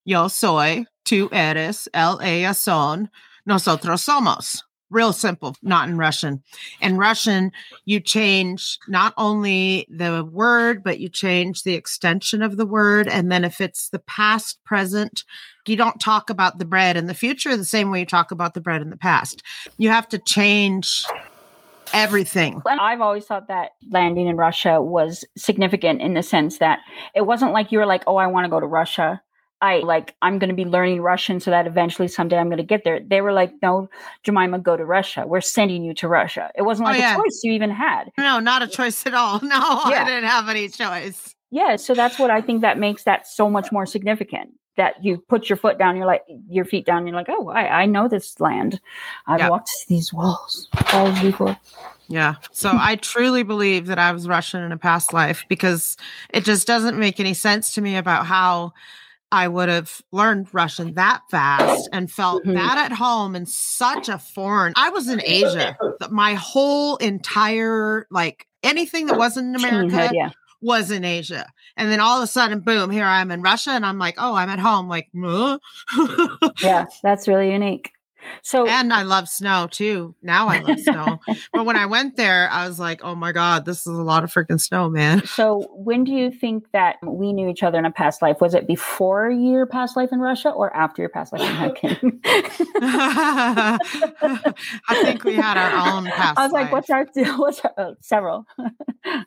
Yo 0.08 0.28
soy, 0.28 0.86
tú 1.04 1.28
eres, 1.32 1.88
él, 1.92 2.54
son, 2.54 3.10
nosotros 3.44 4.04
somos. 4.04 4.62
Real 4.88 5.12
simple, 5.12 5.56
not 5.62 5.88
in 5.88 5.98
Russian. 5.98 6.44
In 6.80 6.96
Russian, 6.96 7.50
you 7.86 7.98
change 7.98 8.78
not 8.86 9.14
only 9.16 9.84
the 9.90 10.24
word, 10.24 10.84
but 10.84 11.00
you 11.00 11.08
change 11.08 11.64
the 11.64 11.74
extension 11.74 12.40
of 12.40 12.56
the 12.56 12.64
word. 12.64 13.08
And 13.08 13.32
then 13.32 13.44
if 13.44 13.60
it's 13.60 13.88
the 13.88 13.98
past, 13.98 14.62
present, 14.64 15.24
you 15.66 15.74
don't 15.74 16.00
talk 16.00 16.30
about 16.30 16.60
the 16.60 16.64
bread 16.64 16.96
in 16.96 17.06
the 17.06 17.14
future 17.14 17.56
the 17.56 17.64
same 17.64 17.90
way 17.90 17.98
you 17.98 18.06
talk 18.06 18.30
about 18.30 18.54
the 18.54 18.60
bread 18.60 18.82
in 18.82 18.90
the 18.90 18.96
past. 18.96 19.42
You 19.76 19.90
have 19.90 20.08
to 20.10 20.18
change 20.18 21.04
everything. 21.92 22.62
I've 22.64 23.00
always 23.00 23.24
thought 23.24 23.48
that 23.48 23.72
landing 23.90 24.28
in 24.28 24.36
Russia 24.36 24.80
was 24.80 25.24
significant 25.36 26.00
in 26.00 26.14
the 26.14 26.22
sense 26.22 26.58
that 26.58 26.78
it 27.12 27.22
wasn't 27.22 27.52
like 27.52 27.72
you 27.72 27.80
were 27.80 27.86
like, 27.86 28.04
oh, 28.06 28.16
I 28.16 28.28
want 28.28 28.44
to 28.44 28.48
go 28.48 28.60
to 28.60 28.66
Russia. 28.66 29.20
I 29.62 29.78
like, 29.78 30.14
I'm 30.20 30.38
going 30.38 30.50
to 30.50 30.54
be 30.54 30.64
learning 30.66 31.00
Russian 31.00 31.40
so 31.40 31.50
that 31.50 31.66
eventually 31.66 32.08
someday 32.08 32.36
I'm 32.36 32.48
going 32.48 32.58
to 32.58 32.62
get 32.62 32.84
there. 32.84 33.00
They 33.00 33.20
were 33.22 33.32
like, 33.32 33.52
no, 33.62 33.88
Jemima, 34.22 34.58
go 34.58 34.76
to 34.76 34.84
Russia. 34.84 35.24
We're 35.26 35.40
sending 35.40 35.82
you 35.82 35.94
to 35.94 36.08
Russia. 36.08 36.50
It 36.54 36.62
wasn't 36.62 36.88
Oh, 36.88 36.92
like 36.92 37.00
yeah. 37.00 37.14
a 37.14 37.16
choice 37.22 37.40
you 37.42 37.52
even 37.52 37.70
had. 37.70 38.10
No, 38.18 38.38
not 38.38 38.62
a 38.62 38.66
choice 38.68 39.06
at 39.06 39.14
all. 39.14 39.40
No, 39.42 39.48
Yeah. 39.88 40.02
I 40.02 40.04
didn't 40.04 40.28
have 40.28 40.48
any 40.50 40.68
choice. 40.68 41.34
Yeah. 41.50 41.76
So 41.76 41.94
that's 41.94 42.18
what 42.18 42.30
I 42.30 42.42
think 42.42 42.60
that 42.60 42.78
makes 42.78 43.04
that 43.04 43.26
so 43.26 43.48
much 43.48 43.72
more 43.72 43.86
significant. 43.86 44.50
That 44.76 45.02
you 45.02 45.24
put 45.26 45.48
your 45.48 45.56
foot 45.56 45.78
down, 45.78 45.96
you're 45.96 46.04
like, 46.04 46.22
your 46.50 46.66
feet 46.66 46.84
down, 46.84 47.06
you're 47.06 47.16
like, 47.16 47.28
oh, 47.30 47.48
I, 47.48 47.84
I 47.84 47.86
know 47.86 48.08
this 48.08 48.38
land. 48.40 48.78
I've 49.26 49.38
Yeah. 49.38 49.48
walked 49.48 49.70
these 49.88 50.12
walls, 50.12 50.68
walls 50.92 51.18
before. 51.20 51.56
Yeah. 52.08 52.34
So 52.52 52.72
I 52.74 52.96
truly 52.96 53.42
believe 53.42 53.86
that 53.86 53.98
I 53.98 54.12
was 54.12 54.28
Russian 54.28 54.62
in 54.62 54.72
a 54.72 54.76
past 54.76 55.14
life 55.14 55.46
because 55.48 55.96
it 56.28 56.44
just 56.44 56.66
doesn't 56.66 56.98
make 56.98 57.18
any 57.20 57.32
sense 57.32 57.72
to 57.72 57.80
me 57.80 57.96
about 57.96 58.26
how 58.26 58.74
I 59.32 59.48
would 59.48 59.68
have 59.68 60.00
learned 60.12 60.48
Russian 60.52 60.94
that 60.94 61.22
fast 61.30 61.88
and 61.92 62.10
felt 62.10 62.44
Mhm. 62.44 62.54
that 62.54 62.78
at 62.78 62.92
home 62.92 63.34
in 63.34 63.46
such 63.46 64.08
a 64.08 64.18
foreign. 64.18 64.72
I 64.76 64.90
was 64.90 65.08
in 65.08 65.20
Asia. 65.24 65.76
My 66.10 66.34
whole 66.34 66.96
entire 66.96 68.06
like 68.10 68.46
anything 68.62 69.06
that 69.06 69.18
wasn't 69.18 69.48
in 69.48 69.64
America 69.64 70.10
yeah. 70.14 70.30
was 70.60 70.90
in 70.90 71.04
Asia. 71.04 71.46
And 71.76 71.90
then 71.90 72.00
all 72.00 72.18
of 72.18 72.24
a 72.24 72.26
sudden, 72.26 72.60
boom, 72.60 72.90
here 72.90 73.04
I 73.04 73.20
am 73.20 73.30
in 73.30 73.42
Russia 73.42 73.70
and 73.72 73.84
I'm 73.84 73.98
like, 73.98 74.14
oh, 74.18 74.34
I'm 74.34 74.48
at 74.48 74.58
home. 74.58 74.88
Like? 74.88 75.08
Yeah. 76.62 76.86
That's 77.02 77.28
really 77.28 77.52
unique. 77.52 77.92
So 78.42 78.66
and 78.66 78.92
I 78.92 79.02
love 79.02 79.28
snow 79.28 79.68
too. 79.70 80.14
Now 80.22 80.48
I 80.48 80.60
love 80.60 80.80
snow. 80.80 81.20
but 81.52 81.64
when 81.64 81.76
I 81.76 81.86
went 81.86 82.16
there, 82.16 82.48
I 82.50 82.66
was 82.66 82.78
like, 82.78 83.02
oh 83.02 83.14
my 83.14 83.32
God, 83.32 83.64
this 83.64 83.86
is 83.86 83.98
a 83.98 84.02
lot 84.02 84.24
of 84.24 84.32
freaking 84.32 84.60
snow, 84.60 84.88
man. 84.88 85.24
So 85.26 85.68
when 85.72 86.04
do 86.04 86.12
you 86.12 86.30
think 86.30 86.70
that 86.72 86.96
we 87.02 87.32
knew 87.32 87.48
each 87.48 87.62
other 87.62 87.78
in 87.78 87.84
a 87.84 87.90
past 87.90 88.22
life? 88.22 88.40
Was 88.40 88.54
it 88.54 88.66
before 88.66 89.30
your 89.30 89.66
past 89.66 89.96
life 89.96 90.10
in 90.12 90.20
Russia 90.20 90.50
or 90.50 90.74
after 90.74 91.02
your 91.02 91.08
past 91.08 91.32
life 91.32 91.42
in 91.42 91.54
Hurricane? 91.54 92.20
I 94.88 95.02
think 95.02 95.24
we 95.24 95.34
had 95.34 95.56
our 95.56 95.96
own 95.96 96.06
past. 96.06 96.38
I 96.38 96.44
was 96.44 96.52
like, 96.52 96.64
life. 96.64 96.72
what's 96.72 96.90
our 96.90 97.04
deal? 97.04 97.38
what's 97.38 97.60
our 97.60 97.72
oh, 97.78 97.94
several? 98.00 98.46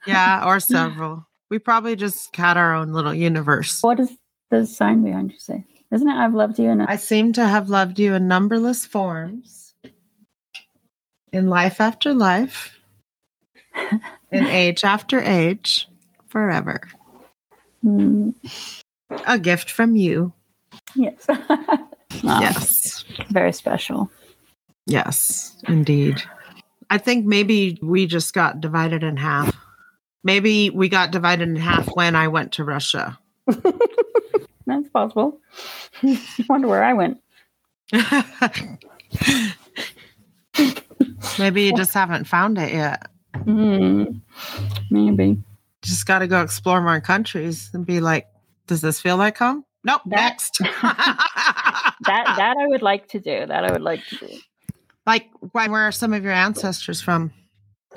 yeah, 0.06 0.46
or 0.46 0.60
several. 0.60 1.26
We 1.50 1.60
probably 1.60 1.96
just 1.96 2.36
had 2.36 2.58
our 2.58 2.76
own 2.76 2.94
little 2.94 3.14
universe. 3.14 3.82
What 3.82 3.98
does 3.98 4.12
the 4.52 4.66
sign 4.66 5.04
behind 5.04 5.32
you 5.32 5.40
say? 5.40 5.66
Isn't 5.92 6.08
it 6.10 6.16
I've 6.16 6.34
loved 6.36 6.60
you 6.60 6.70
and 6.70 6.84
I 6.84 6.98
seem 6.98 7.34
to 7.34 7.46
have 7.46 7.70
loved 7.70 7.98
you 8.00 8.14
in 8.14 8.28
numberless 8.28 8.86
forms, 8.86 9.74
in 11.34 11.48
life 11.48 11.82
after 11.82 12.14
life, 12.14 12.78
in 14.32 14.46
age 14.46 14.84
after 14.84 15.20
age, 15.20 15.88
forever. 16.28 16.82
Mm, 17.86 18.34
A 19.26 19.40
gift 19.40 19.72
from 19.72 19.96
you. 19.96 20.34
yes. 20.96 21.26
Yes. 22.24 23.06
Very 23.30 23.54
special. 23.54 24.10
Yes, 24.88 25.56
indeed. 25.68 26.22
I 26.90 26.98
think 26.98 27.26
maybe 27.28 27.78
we 27.84 28.08
just 28.08 28.34
got 28.34 28.60
divided 28.60 29.04
in 29.04 29.16
half. 29.16 29.56
Maybe 30.24 30.72
we 30.72 30.90
got 30.90 31.12
divided 31.12 31.48
in 31.48 31.56
half 31.56 31.88
when 31.96 32.16
I 32.16 32.28
went 32.28 32.54
to 32.54 32.64
Russia. 32.64 33.20
That's 34.70 34.90
possible. 34.90 35.40
Wonder 36.50 36.68
where 36.68 36.84
I 36.84 36.94
went. 36.94 37.18
maybe 41.40 41.64
you 41.64 41.74
just 41.76 41.94
haven't 41.94 42.26
found 42.26 42.58
it 42.58 42.74
yet. 42.74 43.08
Mm, 43.36 44.22
maybe. 44.92 45.38
Just 45.82 46.06
got 46.06 46.20
to 46.20 46.28
go 46.28 46.42
explore 46.42 46.82
more 46.82 47.00
countries 47.02 47.70
and 47.74 47.86
be 47.86 48.00
like, 48.00 48.28
does 48.68 48.82
this 48.82 49.00
feel 49.00 49.18
like 49.18 49.38
home? 49.38 49.64
Nope, 49.84 50.02
That- 50.08 50.16
next. 50.16 50.60
That 52.06 52.38
that 52.38 52.56
I 52.58 52.66
would 52.68 52.82
like 52.82 53.10
to 53.10 53.20
do. 53.20 53.46
That 53.46 53.66
I 53.66 53.72
would 53.74 53.82
like 53.82 54.00
to 54.08 54.16
do. 54.16 54.30
like, 55.06 55.28
why, 55.52 55.68
where 55.68 55.82
are 55.82 55.92
some 55.92 56.14
of 56.14 56.24
your 56.24 56.32
ancestors 56.32 57.02
from? 57.02 57.32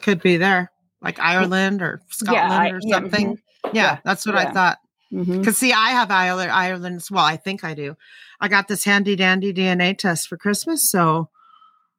Could 0.02 0.20
be 0.20 0.38
there, 0.38 0.72
like 1.00 1.20
Ireland 1.20 1.82
or 1.82 2.02
Scotland 2.08 2.52
I- 2.52 2.70
or 2.70 2.80
yeah, 2.82 2.96
something. 2.96 3.38
Yeah, 3.66 3.70
Yeah, 3.72 3.98
that's 4.04 4.26
what 4.26 4.34
yeah. 4.34 4.48
I 4.48 4.52
thought. 4.52 4.78
Mhm. 5.12 5.40
Because 5.40 5.58
see, 5.58 5.72
I 5.72 5.90
have 5.90 6.10
Ireland, 6.10 6.50
Ireland 6.50 6.96
as 6.96 7.10
well. 7.10 7.24
I 7.24 7.36
think 7.36 7.64
I 7.64 7.74
do. 7.74 7.96
I 8.40 8.48
got 8.48 8.68
this 8.68 8.84
handy 8.84 9.14
dandy 9.14 9.52
DNA 9.52 9.96
test 9.96 10.28
for 10.28 10.36
Christmas, 10.36 10.90
so 10.90 11.28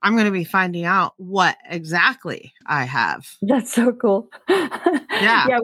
I'm 0.02 0.14
going 0.14 0.26
to 0.26 0.32
be 0.32 0.44
finding 0.44 0.84
out 0.84 1.14
what 1.16 1.56
exactly 1.70 2.54
I 2.66 2.84
have. 2.84 3.26
That's 3.42 3.72
so 3.72 3.94
cool. 3.94 4.30
Yeah. 4.50 4.68
yeah, 5.48 5.60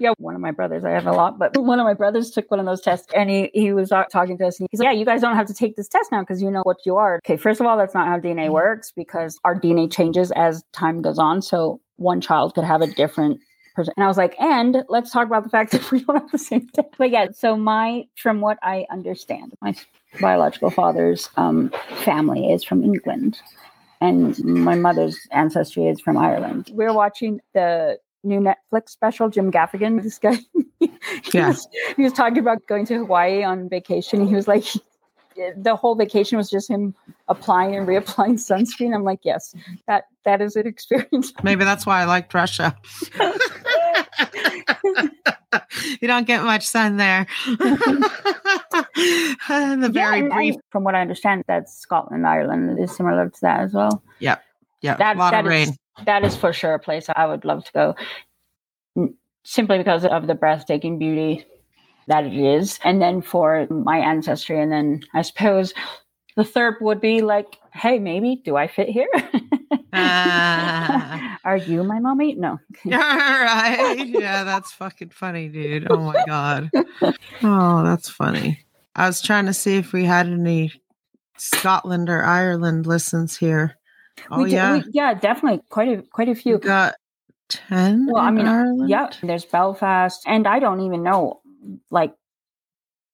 yeah. 0.00 0.12
One 0.18 0.34
of 0.34 0.40
my 0.40 0.50
brothers, 0.50 0.84
I 0.84 0.90
have 0.90 1.06
a 1.06 1.12
lot, 1.12 1.38
but 1.38 1.56
one 1.62 1.78
of 1.78 1.84
my 1.84 1.94
brothers 1.94 2.32
took 2.32 2.50
one 2.50 2.58
of 2.58 2.66
those 2.66 2.80
tests, 2.80 3.06
and 3.14 3.30
he 3.30 3.50
he 3.54 3.72
was 3.72 3.92
uh, 3.92 4.04
talking 4.10 4.36
to 4.38 4.46
us, 4.46 4.58
and 4.58 4.68
he's 4.72 4.80
like, 4.80 4.86
"Yeah, 4.86 4.98
you 4.98 5.04
guys 5.04 5.20
don't 5.20 5.36
have 5.36 5.46
to 5.46 5.54
take 5.54 5.76
this 5.76 5.86
test 5.88 6.10
now 6.10 6.20
because 6.20 6.42
you 6.42 6.50
know 6.50 6.62
what 6.64 6.78
you 6.84 6.96
are." 6.96 7.20
Okay, 7.24 7.36
first 7.36 7.60
of 7.60 7.66
all, 7.66 7.76
that's 7.76 7.94
not 7.94 8.08
how 8.08 8.18
DNA 8.18 8.50
works 8.50 8.92
because 8.96 9.38
our 9.44 9.54
DNA 9.54 9.90
changes 9.92 10.32
as 10.32 10.64
time 10.72 11.00
goes 11.00 11.18
on. 11.18 11.40
So 11.40 11.80
one 11.96 12.20
child 12.20 12.54
could 12.54 12.64
have 12.64 12.82
a 12.82 12.88
different 12.88 13.38
person, 13.74 13.94
and 13.96 14.04
I 14.04 14.08
was 14.08 14.16
like, 14.16 14.34
"And 14.40 14.84
let's 14.88 15.10
talk 15.10 15.26
about 15.26 15.42
the 15.42 15.50
fact 15.50 15.72
that 15.72 15.90
we 15.90 16.02
don't 16.04 16.16
have 16.20 16.30
the 16.30 16.38
same 16.38 16.68
test." 16.68 16.88
But 16.98 17.10
yeah, 17.10 17.28
so 17.32 17.56
my, 17.56 18.06
from 18.16 18.40
what 18.40 18.58
I 18.62 18.86
understand, 18.90 19.54
my 19.60 19.74
biological 20.20 20.70
father's 20.70 21.28
um, 21.36 21.70
family 22.04 22.52
is 22.52 22.62
from 22.64 22.82
England 22.84 23.40
and 24.00 24.38
my 24.44 24.74
mother's 24.74 25.18
ancestry 25.32 25.86
is 25.88 26.00
from 26.00 26.16
Ireland. 26.16 26.70
We're 26.72 26.92
watching 26.92 27.40
the 27.54 27.98
new 28.22 28.38
Netflix 28.40 28.90
special, 28.90 29.28
Jim 29.30 29.50
Gaffigan. 29.50 30.02
This 30.02 30.18
guy, 30.18 30.36
he, 30.78 30.90
Yeah. 31.32 31.48
was, 31.48 31.66
he 31.96 32.02
was 32.02 32.12
talking 32.12 32.38
about 32.38 32.66
going 32.66 32.86
to 32.86 32.98
Hawaii 32.98 33.42
on 33.42 33.68
vacation. 33.68 34.26
He 34.26 34.34
was 34.34 34.46
like, 34.46 34.64
the 35.56 35.74
whole 35.74 35.94
vacation 35.94 36.38
was 36.38 36.48
just 36.50 36.68
him 36.70 36.94
applying 37.28 37.74
and 37.74 37.88
reapplying 37.88 38.34
sunscreen. 38.34 38.94
I'm 38.94 39.04
like, 39.04 39.20
yes, 39.24 39.54
that 39.88 40.04
that 40.24 40.40
is 40.40 40.54
an 40.56 40.66
experience. 40.66 41.32
Maybe 41.42 41.64
that's 41.64 41.84
why 41.86 42.00
I 42.00 42.04
liked 42.04 42.32
Russia. 42.34 42.76
you 46.00 46.08
don't 46.08 46.26
get 46.26 46.42
much 46.44 46.66
sun 46.66 46.96
there. 46.96 47.26
the 47.46 47.58
very 49.92 50.20
and- 50.20 50.30
brief, 50.30 50.54
from 50.70 50.84
what 50.84 50.94
I 50.94 51.00
understand, 51.00 51.44
that 51.48 51.68
Scotland, 51.68 52.26
Ireland 52.26 52.78
is 52.78 52.94
similar 52.96 53.28
to 53.28 53.40
that 53.42 53.60
as 53.60 53.72
well. 53.72 54.02
yeah, 54.20 54.36
that, 54.82 55.16
a 55.16 55.18
lot 55.18 55.32
that 55.32 55.46
of 55.46 55.52
is- 55.52 55.68
rain. 55.68 55.76
that 56.06 56.24
is 56.24 56.36
for 56.36 56.52
sure 56.52 56.74
a 56.74 56.78
place 56.78 57.06
I 57.14 57.26
would 57.26 57.44
love 57.44 57.64
to 57.64 57.72
go, 57.72 57.94
simply 59.42 59.78
because 59.78 60.04
of 60.04 60.26
the 60.26 60.34
breathtaking 60.34 60.98
beauty 60.98 61.44
that 62.06 62.24
it 62.24 62.34
is, 62.34 62.78
and 62.84 63.00
then 63.00 63.22
for 63.22 63.66
my 63.70 63.98
ancestry, 63.98 64.60
and 64.60 64.70
then 64.70 65.00
I 65.14 65.22
suppose 65.22 65.72
the 66.36 66.44
third 66.44 66.76
would 66.80 67.00
be 67.00 67.22
like, 67.22 67.58
hey, 67.72 67.98
maybe 67.98 68.36
do 68.44 68.56
I 68.56 68.66
fit 68.66 68.88
here? 68.88 69.08
Ah. 69.92 71.38
Are 71.44 71.56
you 71.56 71.84
my 71.84 72.00
mommy? 72.00 72.34
No. 72.34 72.50
all 72.86 72.90
right. 72.90 74.04
Yeah, 74.06 74.44
that's 74.44 74.72
fucking 74.72 75.10
funny, 75.10 75.48
dude. 75.48 75.86
Oh 75.90 75.98
my 75.98 76.24
god. 76.26 76.70
Oh, 77.42 77.82
that's 77.84 78.08
funny. 78.08 78.64
I 78.96 79.06
was 79.06 79.20
trying 79.20 79.46
to 79.46 79.52
see 79.54 79.76
if 79.76 79.92
we 79.92 80.04
had 80.04 80.26
any 80.26 80.72
Scotland 81.36 82.08
or 82.08 82.22
Ireland 82.22 82.86
listens 82.86 83.36
here. 83.36 83.76
Oh 84.30 84.42
we 84.42 84.50
do- 84.50 84.56
yeah, 84.56 84.72
we- 84.78 84.84
yeah, 84.92 85.14
definitely 85.14 85.60
quite 85.68 85.88
a 85.98 86.02
quite 86.02 86.28
a 86.28 86.34
few. 86.34 86.58
got 86.58 86.94
ten. 87.48 88.06
Well, 88.06 88.22
I 88.22 88.30
mean, 88.30 88.46
Ireland? 88.46 88.88
Yeah, 88.88 89.10
there's 89.22 89.44
Belfast, 89.44 90.22
and 90.26 90.46
I 90.46 90.60
don't 90.60 90.80
even 90.80 91.02
know, 91.02 91.40
like, 91.90 92.14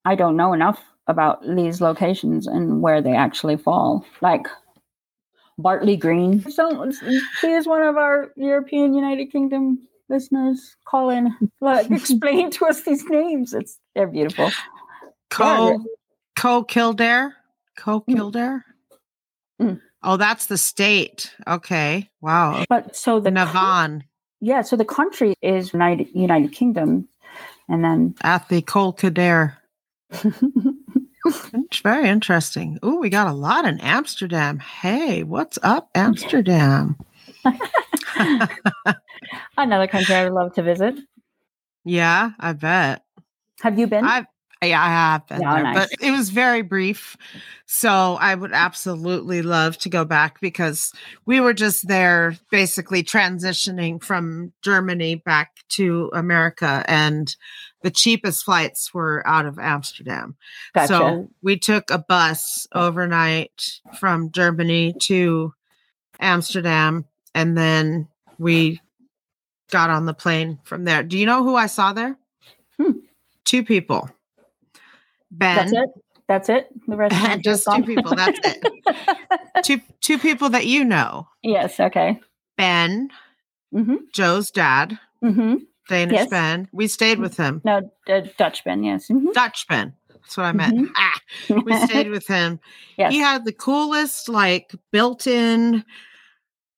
I 0.05 0.15
don't 0.15 0.37
know 0.37 0.53
enough 0.53 0.81
about 1.11 1.43
these 1.47 1.81
locations 1.81 2.47
and 2.47 2.81
where 2.81 3.03
they 3.03 3.15
actually 3.15 3.57
fall. 3.57 4.05
Like 4.21 4.47
Bartley 5.59 5.97
Green. 5.97 6.49
So 6.51 6.91
please, 7.41 7.67
one 7.67 7.83
of 7.83 7.97
our 7.97 8.33
European 8.37 8.95
United 8.95 9.31
Kingdom 9.31 9.87
listeners, 10.09 10.77
call 10.87 11.11
in, 11.11 11.37
like, 11.61 11.91
explain 11.91 12.51
to 12.53 12.67
us 12.67 12.83
these 12.83 13.05
names. 13.09 13.53
It's 13.55 13.79
they're 13.95 14.07
beautiful. 14.07 14.51
Co 15.29 15.85
Co 16.37 16.65
Kildare. 16.65 17.37
Co 17.77 18.01
Mm. 18.01 18.15
Kildare. 18.17 18.65
Mm. 19.61 19.81
Oh, 20.03 20.17
that's 20.17 20.47
the 20.47 20.57
state. 20.59 21.35
Okay. 21.47 22.09
Wow. 22.21 22.65
But 22.69 22.97
so 22.97 23.21
the 23.21 23.31
coun- 23.31 23.35
Navan 23.35 24.05
yeah, 24.41 24.63
so 24.63 24.75
the 24.77 24.85
country 24.85 25.35
is 25.43 25.73
United 25.73 26.09
United 26.15 26.53
Kingdom, 26.53 27.09
and 27.69 27.85
then 27.85 28.15
at 28.23 28.49
the 28.49 28.63
Col 28.63 28.93
Kildare. 28.93 29.59
It's 31.25 31.81
very 31.81 32.09
interesting. 32.09 32.79
Oh, 32.83 32.99
we 32.99 33.11
got 33.11 33.27
a 33.27 33.33
lot 33.33 33.65
in 33.67 33.81
Amsterdam. 33.81 34.59
Hey, 34.59 35.23
what's 35.23 35.59
up, 35.63 35.91
Amsterdam? 35.95 36.97
another 39.57 39.87
country 39.87 40.15
I 40.15 40.25
would 40.25 40.33
love 40.33 40.55
to 40.55 40.63
visit. 40.63 40.95
yeah, 41.85 42.31
I 42.39 42.53
bet. 42.53 43.03
Have 43.63 43.79
you 43.79 43.87
been? 43.87 44.05
I've 44.05 44.27
yeah, 44.63 44.83
I 44.85 44.89
have 44.89 45.27
been 45.27 45.41
Yeah, 45.41 45.55
there, 45.55 45.63
nice. 45.65 45.89
but 45.89 46.07
it 46.07 46.11
was 46.11 46.29
very 46.29 46.61
brief. 46.61 47.17
So 47.65 48.19
I 48.21 48.35
would 48.35 48.53
absolutely 48.53 49.41
love 49.41 49.79
to 49.79 49.89
go 49.89 50.05
back 50.05 50.39
because 50.41 50.93
we 51.25 51.41
were 51.41 51.55
just 51.55 51.89
there 51.89 52.37
basically 52.51 53.03
transitioning 53.03 54.03
from 54.03 54.53
Germany 54.63 55.15
back 55.15 55.53
to 55.71 56.11
America 56.13 56.85
and 56.87 57.35
the 57.83 57.91
cheapest 57.91 58.45
flights 58.45 58.93
were 58.93 59.27
out 59.27 59.47
of 59.47 59.59
Amsterdam. 59.59 60.37
gotcha. 60.75 60.89
So 60.89 61.29
we 61.43 61.59
took 61.59 61.91
a 61.91 61.99
bus 61.99 62.67
overnight 62.75 63.81
from 63.99 64.31
Germany 64.33 64.95
to 65.01 65.55
Amsterdam 66.21 67.07
and 67.35 67.57
then 67.57 68.09
we 68.39 68.81
got 69.71 69.91
on 69.91 70.05
the 70.07 70.15
plane 70.15 70.59
from 70.65 70.85
there. 70.85 71.03
Do 71.03 71.17
you 71.17 71.27
know 71.27 71.43
who 71.45 71.55
I 71.57 71.67
saw 71.67 71.93
there? 71.93 72.17
Hmm. 72.77 72.93
Two 73.45 73.65
people. 73.65 74.11
Ben. 75.31 75.57
That's 75.57 75.73
it. 75.73 75.89
That's 76.29 76.49
it. 76.49 76.69
The 76.87 76.97
rest 76.97 77.41
Just 77.45 77.67
two 77.75 77.83
people. 77.83 78.15
That's 78.15 78.39
it. 78.45 78.65
Two 79.65 79.81
two 80.01 80.19
people 80.19 80.49
that 80.51 80.67
you 80.67 80.85
know. 80.85 81.27
yes. 81.43 81.79
Okay. 81.81 82.21
Ben, 82.57 83.11
Mm-hmm. 83.75 83.97
Joe's 84.13 84.51
dad, 84.51 84.99
Mm-hmm. 85.23 85.57
Danish 85.91 86.15
Yes. 86.15 86.29
Ben. 86.31 86.69
We 86.73 86.87
stayed 86.87 87.19
with 87.19 87.37
him. 87.37 87.61
No, 87.65 87.91
uh, 88.09 88.21
Dutchman. 88.39 88.85
Yes. 88.85 89.09
Mhm. 89.09 89.33
Dutch 89.35 89.67
Ben. 89.69 89.93
That's 90.09 90.37
what 90.37 90.45
I 90.47 90.53
meant. 90.53 90.79
Mhm. 90.79 90.91
Ah, 90.97 91.21
we 91.65 91.77
stayed 91.87 92.11
with 92.11 92.27
him. 92.29 92.61
yes. 92.97 93.13
He 93.13 93.19
had 93.19 93.45
the 93.45 93.53
coolest, 93.53 94.29
like, 94.29 94.73
built-in 94.93 95.85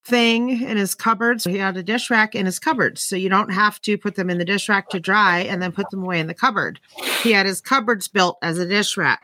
thing 0.04 0.62
in 0.62 0.76
his 0.78 0.94
cupboards. 0.94 1.44
He 1.44 1.58
had 1.58 1.76
a 1.76 1.82
dish 1.82 2.10
rack 2.10 2.34
in 2.34 2.46
his 2.46 2.58
cupboard, 2.58 2.98
so 2.98 3.14
you 3.14 3.28
don't 3.28 3.50
have 3.52 3.80
to 3.82 3.96
put 3.98 4.16
them 4.16 4.30
in 4.30 4.38
the 4.38 4.44
dish 4.44 4.68
rack 4.68 4.88
to 4.88 4.98
dry 5.00 5.40
and 5.40 5.62
then 5.62 5.70
put 5.72 5.90
them 5.90 6.02
away 6.02 6.18
in 6.18 6.26
the 6.26 6.34
cupboard. 6.34 6.80
He 7.22 7.32
had 7.32 7.46
his 7.46 7.60
cupboards 7.60 8.08
built 8.08 8.38
as 8.42 8.58
a 8.58 8.66
dish 8.66 8.96
rack. 8.96 9.20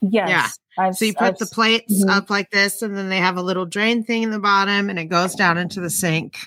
yes. 0.00 0.28
yeah. 0.28 0.48
I've, 0.78 0.96
So 0.96 1.04
you 1.04 1.12
put 1.12 1.22
I've- 1.24 1.36
the 1.40 1.46
plates 1.46 2.02
Mhm. 2.04 2.08
up 2.10 2.30
like 2.30 2.50
this, 2.50 2.80
and 2.80 2.96
then 2.96 3.10
they 3.10 3.18
have 3.18 3.36
a 3.36 3.42
little 3.42 3.66
drain 3.66 4.02
thing 4.04 4.22
in 4.22 4.30
the 4.30 4.38
bottom, 4.38 4.88
and 4.88 4.98
it 4.98 5.06
goes 5.06 5.34
down 5.34 5.58
into 5.58 5.80
the 5.80 5.90
sink. 5.90 6.38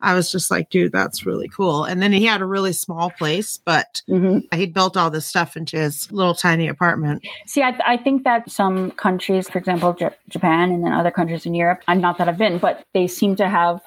I 0.00 0.14
was 0.14 0.30
just 0.30 0.50
like, 0.50 0.68
dude, 0.70 0.92
that's 0.92 1.24
really 1.24 1.48
cool. 1.48 1.84
And 1.84 2.02
then 2.02 2.12
he 2.12 2.24
had 2.26 2.42
a 2.42 2.46
really 2.46 2.72
small 2.72 3.10
place, 3.10 3.58
but 3.64 4.02
Mhm. 4.08 4.42
he 4.54 4.66
built 4.66 4.96
all 4.96 5.10
this 5.10 5.26
stuff 5.26 5.56
into 5.56 5.76
his 5.78 6.10
little 6.12 6.34
tiny 6.34 6.68
apartment. 6.68 7.26
See, 7.46 7.62
I, 7.62 7.78
I 7.86 7.96
think 7.96 8.24
that 8.24 8.50
some 8.50 8.90
countries, 8.92 9.48
for 9.48 9.58
example, 9.58 9.94
J- 9.94 10.10
Japan 10.28 10.70
and 10.70 10.84
then 10.84 10.92
other 10.92 11.10
countries 11.10 11.46
in 11.46 11.54
Europe, 11.54 11.80
I'm 11.88 12.00
not 12.00 12.18
that 12.18 12.28
I've 12.28 12.38
been, 12.38 12.58
but 12.58 12.84
they 12.92 13.06
seem 13.06 13.36
to 13.36 13.48
have 13.48 13.80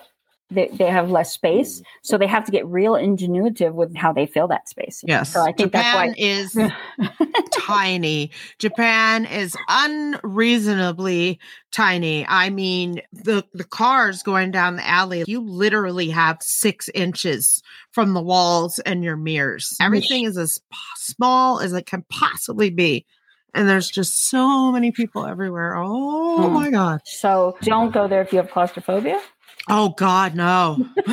they, 0.51 0.67
they 0.73 0.85
have 0.89 1.11
less 1.11 1.31
space, 1.31 1.81
so 2.01 2.17
they 2.17 2.25
have 2.27 2.43
to 2.45 2.51
get 2.51 2.65
real 2.65 2.93
ingenuitive 2.93 3.73
with 3.73 3.95
how 3.95 4.11
they 4.11 4.25
fill 4.25 4.47
that 4.47 4.67
space. 4.67 5.03
Yes. 5.05 5.31
So 5.33 5.41
I 5.41 5.51
think 5.51 5.71
Japan 5.73 6.07
that's 6.09 6.19
is 6.19 6.55
why. 6.55 6.73
tiny. 7.53 8.31
Japan 8.57 9.25
is 9.25 9.55
unreasonably 9.67 11.39
tiny. 11.71 12.25
I 12.27 12.49
mean, 12.49 13.01
the 13.13 13.43
the 13.53 13.63
cars 13.63 14.23
going 14.23 14.51
down 14.51 14.75
the 14.77 14.87
alley, 14.87 15.23
you 15.27 15.41
literally 15.41 16.09
have 16.09 16.37
six 16.41 16.89
inches 16.93 17.61
from 17.91 18.13
the 18.13 18.21
walls 18.21 18.79
and 18.79 19.03
your 19.03 19.15
mirrors. 19.17 19.75
Everything 19.81 20.23
is 20.25 20.37
as 20.37 20.59
p- 20.71 20.77
small 20.97 21.59
as 21.59 21.73
it 21.73 21.85
can 21.85 22.03
possibly 22.09 22.69
be. 22.69 23.05
And 23.53 23.67
there's 23.67 23.89
just 23.89 24.29
so 24.29 24.71
many 24.71 24.91
people 24.91 25.25
everywhere. 25.25 25.75
Oh 25.75 26.47
Hmm. 26.47 26.53
my 26.53 26.69
God. 26.71 27.01
so 27.05 27.57
don't 27.63 27.91
go 27.91 28.07
there 28.07 28.21
if 28.21 28.31
you 28.31 28.37
have 28.37 28.51
claustrophobia. 28.51 29.19
Oh 29.69 29.89
God, 29.97 30.35
no. 30.35 30.85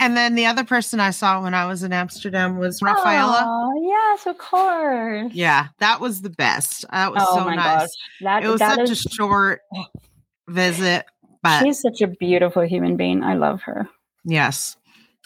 and 0.00 0.16
then 0.16 0.34
the 0.34 0.46
other 0.46 0.64
person 0.64 1.00
I 1.00 1.10
saw 1.10 1.42
when 1.42 1.54
I 1.54 1.66
was 1.66 1.82
in 1.82 1.92
Amsterdam 1.92 2.58
was 2.58 2.82
Rafaela. 2.82 3.44
Oh, 3.46 3.82
yes, 3.82 4.26
of 4.26 4.38
course. 4.38 5.32
Yeah, 5.32 5.68
that 5.78 6.00
was 6.00 6.22
the 6.22 6.30
best. 6.30 6.84
That 6.90 7.12
was 7.12 7.22
oh 7.26 7.36
so 7.38 7.50
nice. 7.50 7.94
that, 8.22 8.44
It 8.44 8.48
was 8.48 8.58
that 8.60 8.76
such 8.76 8.90
is- 8.90 9.06
a 9.06 9.08
short 9.10 9.60
visit, 10.48 11.04
but 11.42 11.62
she's 11.62 11.80
such 11.80 12.00
a 12.00 12.06
beautiful 12.08 12.62
human 12.62 12.96
being. 12.96 13.22
I 13.22 13.34
love 13.34 13.62
her. 13.62 13.88
yes, 14.24 14.76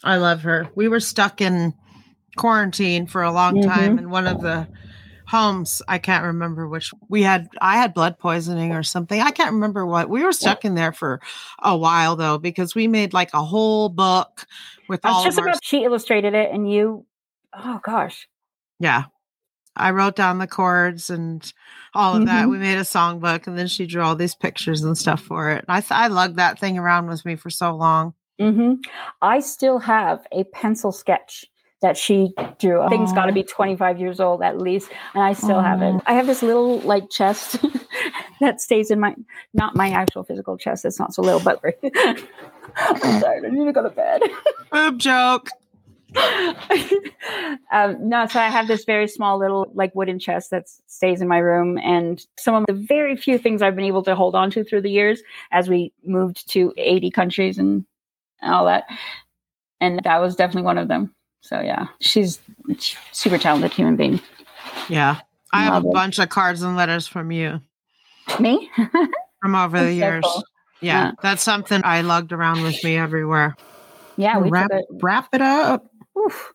I 0.03 0.17
love 0.17 0.43
her. 0.43 0.69
We 0.75 0.89
were 0.89 1.01
stuck 1.01 1.41
in 1.41 1.75
quarantine 2.37 3.07
for 3.07 3.23
a 3.23 3.33
long 3.33 3.63
time 3.63 3.97
Mhm. 3.97 3.99
in 4.01 4.11
one 4.11 4.27
of 4.27 4.41
the 4.41 4.67
homes. 5.35 5.82
I 5.89 5.99
can't 5.99 6.24
remember 6.24 6.68
which 6.68 6.93
we 7.09 7.22
had. 7.22 7.49
I 7.61 7.76
had 7.76 7.93
blood 7.95 8.18
poisoning 8.18 8.72
or 8.72 8.82
something. 8.82 9.20
I 9.20 9.30
can't 9.30 9.53
remember 9.53 9.85
what. 9.85 10.09
We 10.09 10.22
were 10.22 10.32
stuck 10.32 10.64
in 10.64 10.74
there 10.74 10.93
for 10.93 11.20
a 11.62 11.76
while 11.76 12.16
though 12.16 12.39
because 12.39 12.74
we 12.74 12.87
made 12.89 13.12
like 13.12 13.30
a 13.35 13.43
whole 13.43 13.89
book 13.89 14.47
with 14.89 15.01
I 15.05 15.09
was 15.09 15.16
all 15.16 15.24
just 15.24 15.39
of 15.39 15.47
our. 15.47 15.55
She 15.62 15.85
illustrated 15.85 16.35
it, 16.35 16.51
and 16.53 16.70
you. 16.70 17.05
Oh 17.53 17.80
gosh. 17.82 18.28
Yeah. 18.78 19.05
I 19.76 19.91
wrote 19.91 20.14
down 20.14 20.39
the 20.39 20.47
chords 20.47 21.11
and 21.11 21.53
all 21.95 22.14
of 22.16 22.26
that. 22.26 22.47
Mhm. 22.47 22.51
We 22.51 22.59
made 22.59 22.78
a 22.78 22.82
songbook 22.82 23.49
and 23.49 23.59
then 23.59 23.66
she 23.66 23.87
drew 23.87 24.03
all 24.03 24.14
these 24.14 24.35
pictures 24.37 24.85
and 24.85 24.97
stuff 24.97 25.20
for 25.20 25.51
it. 25.51 25.64
I 25.68 25.82
I 25.91 26.07
lugged 26.09 26.37
that 26.37 26.61
thing 26.61 26.78
around 26.78 27.09
with 27.09 27.24
me 27.24 27.35
for 27.37 27.51
so 27.51 27.74
long. 27.74 28.14
hmm 28.39 28.74
I 29.20 29.41
still 29.41 29.78
have 29.80 30.26
a 30.32 30.45
pencil 30.45 30.93
sketch 30.93 31.45
that 31.85 31.99
she 31.99 32.32
drew. 32.59 32.80
I 32.80 32.89
think 32.89 33.03
it's 33.03 33.12
got 33.12 33.26
to 33.26 33.32
be 33.32 33.43
25 33.43 34.01
years 34.01 34.18
old 34.18 34.43
at 34.43 34.59
least, 34.59 34.91
and 35.12 35.22
I 35.22 35.35
still 35.35 35.61
have 35.61 35.82
it. 35.82 36.01
I 36.07 36.14
have 36.14 36.26
this 36.26 36.43
little 36.43 36.80
like 36.80 37.11
chest 37.11 37.62
that 38.41 38.62
stays 38.62 38.91
in 38.91 39.01
my, 39.01 39.14
not 39.53 39.76
my 39.76 39.91
actual 39.91 40.24
physical 40.24 40.57
chest. 40.57 40.87
It's 40.87 40.99
not 40.99 41.12
so 41.12 41.20
little, 41.20 41.41
but 41.41 41.62
I'm 42.76 43.20
sorry. 43.20 43.47
I 43.47 43.51
need 43.51 43.66
to 43.66 43.72
go 43.72 43.82
to 43.82 43.91
bed. 43.91 44.22
Boob 44.72 44.99
joke. 44.99 45.51
um, 47.70 48.09
no, 48.09 48.26
so 48.28 48.41
I 48.41 48.49
have 48.49 48.66
this 48.66 48.87
very 48.87 49.07
small 49.07 49.39
little 49.39 49.70
like 49.74 49.95
wooden 49.95 50.18
chest 50.18 50.53
that 50.53 50.70
stays 50.87 51.20
in 51.20 51.28
my 51.28 51.39
room, 51.39 51.76
and 51.76 52.24
some 52.39 52.55
of 52.55 52.64
the 52.66 52.72
very 52.72 53.14
few 53.14 53.37
things 53.37 53.61
I've 53.61 53.76
been 53.76 53.85
able 53.85 54.05
to 54.05 54.14
hold 54.14 54.35
on 54.35 54.51
to 54.53 54.64
through 54.64 54.80
the 54.80 54.91
years 54.91 55.22
as 55.53 55.68
we 55.68 55.93
moved 56.03 56.49
to 56.53 56.72
80 56.78 57.11
countries 57.11 57.59
and 57.59 57.85
all 58.41 58.64
that, 58.64 58.85
and 59.82 60.01
that 60.05 60.22
was 60.22 60.35
definitely 60.35 60.62
one 60.62 60.78
of 60.78 60.89
them. 60.89 61.14
So 61.45 61.61
yeah, 61.61 61.88
she's 62.01 62.40
a 62.70 62.74
super 63.12 63.36
talented 63.38 63.72
human 63.72 63.97
being. 63.97 64.18
Yeah. 64.88 65.20
I 65.53 65.62
have 65.64 65.84
a 65.84 65.88
it. 65.88 65.92
bunch 65.92 66.18
of 66.18 66.30
cards 66.30 66.62
and 66.62 66.74
letters 66.74 67.07
from 67.07 67.30
you 67.30 67.61
Me? 68.40 68.68
from 69.40 69.55
over 69.55 69.78
the 69.78 69.84
so 69.84 69.90
years. 69.90 70.24
cool. 70.24 70.42
Yeah, 70.80 71.05
Yeah. 71.05 71.12
That's 71.22 71.42
something 71.42 71.80
I 71.84 72.01
lugged 72.01 72.32
around 72.32 72.62
with 72.62 72.82
me 72.82 72.97
everywhere. 72.97 73.55
yeah, 74.16 74.38
we 74.38 74.49
wrap, 74.49 74.70
a 74.72 74.80
wrap 75.03 75.28
it 75.34 75.42
up. 75.42 75.86
oof, 76.18 76.53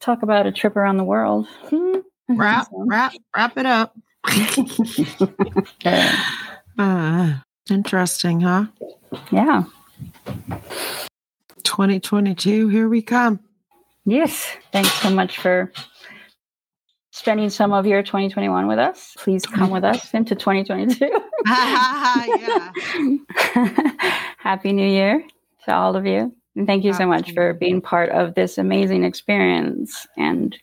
talk 0.00 0.22
about 0.22 0.46
a 0.46 0.52
trip 0.52 0.76
around 0.76 0.96
the 0.98 1.04
world. 1.04 1.46
Hmm. 1.68 2.00
Wrap, 2.28 2.66
wrap, 2.72 3.12
wrap 3.36 3.56
it 3.56 3.66
up. 3.66 3.96
Uh, 6.76 7.34
interesting, 7.70 8.40
huh? 8.40 8.66
yeah. 9.30 9.62
2022, 11.62 12.66
here 12.68 12.88
we 12.88 13.00
come. 13.00 13.38
Yes. 14.04 14.56
Thanks 14.72 14.92
so 14.92 15.10
much 15.10 15.38
for 15.38 15.72
spending 17.10 17.48
some 17.48 17.72
of 17.72 17.86
your 17.86 18.02
2021 18.02 18.66
with 18.66 18.78
us. 18.78 19.14
Please 19.16 19.46
come 19.46 19.70
with 19.70 19.84
us 19.84 20.12
into 20.12 20.34
2022. 20.34 21.10
yeah. 21.46 22.72
Happy 24.38 24.72
New 24.72 24.86
Year 24.86 25.24
to 25.64 25.74
all 25.74 25.96
of 25.96 26.06
you. 26.06 26.34
And 26.56 26.66
thank 26.66 26.84
you 26.84 26.92
so 26.92 27.06
much 27.06 27.32
for 27.32 27.54
being 27.54 27.80
part 27.80 28.10
of 28.10 28.34
this 28.34 28.58
amazing 28.58 29.04
experience 29.04 30.06
and 30.16 30.56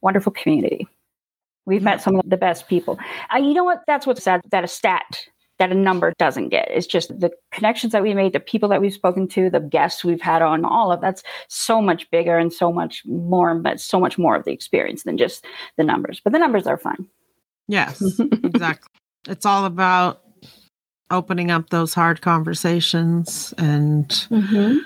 wonderful 0.00 0.32
community. 0.32 0.86
We've 1.66 1.82
met 1.82 2.02
some 2.02 2.16
of 2.16 2.28
the 2.28 2.36
best 2.36 2.68
people. 2.68 2.98
Uh, 3.34 3.38
you 3.38 3.54
know 3.54 3.64
what? 3.64 3.82
That's 3.86 4.06
what's 4.06 4.22
sad 4.22 4.42
that 4.50 4.64
a 4.64 4.68
stat, 4.68 5.26
that 5.58 5.70
a 5.70 5.74
number 5.74 6.12
doesn't 6.18 6.48
get. 6.48 6.68
It's 6.70 6.86
just 6.86 7.08
the 7.20 7.30
connections 7.52 7.92
that 7.92 8.02
we 8.02 8.14
made, 8.14 8.32
the 8.32 8.40
people 8.40 8.68
that 8.70 8.80
we've 8.80 8.92
spoken 8.92 9.28
to, 9.28 9.50
the 9.50 9.60
guests 9.60 10.04
we've 10.04 10.20
had 10.20 10.42
on, 10.42 10.64
all 10.64 10.90
of 10.90 11.00
that's 11.00 11.22
so 11.48 11.80
much 11.80 12.10
bigger 12.10 12.36
and 12.36 12.52
so 12.52 12.72
much 12.72 13.02
more, 13.06 13.54
but 13.54 13.80
so 13.80 14.00
much 14.00 14.18
more 14.18 14.34
of 14.36 14.44
the 14.44 14.52
experience 14.52 15.04
than 15.04 15.16
just 15.16 15.44
the 15.76 15.84
numbers. 15.84 16.20
But 16.22 16.32
the 16.32 16.38
numbers 16.38 16.66
are 16.66 16.78
fun. 16.78 17.08
Yes, 17.68 18.02
exactly. 18.18 18.90
It's 19.28 19.46
all 19.46 19.64
about 19.64 20.22
opening 21.10 21.50
up 21.50 21.70
those 21.70 21.94
hard 21.94 22.20
conversations 22.20 23.54
and 23.58 24.08
mm-hmm. 24.08 24.78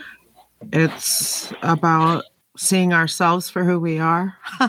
it's 0.73 1.53
about 1.63 2.25
seeing 2.57 2.93
ourselves 2.93 3.49
for 3.49 3.65
who 3.65 3.81
we 3.81 3.99
are. 3.99 4.37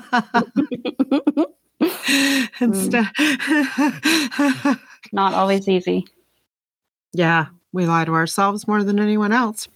Instead, 2.59 3.05
mm. 3.05 4.79
Not 5.11 5.33
always 5.33 5.67
easy. 5.67 6.05
yeah, 7.13 7.47
we 7.71 7.85
lie 7.85 8.05
to 8.05 8.13
ourselves 8.13 8.67
more 8.67 8.83
than 8.83 8.99
anyone 8.99 9.31
else. 9.31 9.67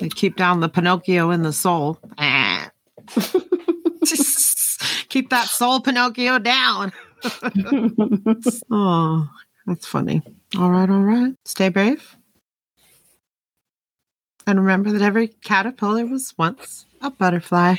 They 0.00 0.08
keep 0.08 0.36
down 0.36 0.60
the 0.60 0.68
Pinocchio 0.68 1.30
in 1.30 1.42
the 1.42 1.52
soul. 1.52 1.98
Ah. 2.18 2.70
keep 5.08 5.30
that 5.30 5.46
soul 5.48 5.80
Pinocchio 5.80 6.38
down. 6.38 6.92
Oh, 8.70 9.28
that's 9.66 9.86
funny. 9.86 10.22
All 10.58 10.70
right, 10.70 10.90
all 10.90 11.02
right. 11.02 11.34
Stay 11.44 11.68
brave. 11.68 12.16
And 14.46 14.58
remember 14.58 14.90
that 14.90 15.02
every 15.02 15.28
caterpillar 15.28 16.04
was 16.06 16.34
once 16.36 16.84
a 17.00 17.10
butterfly. 17.12 17.76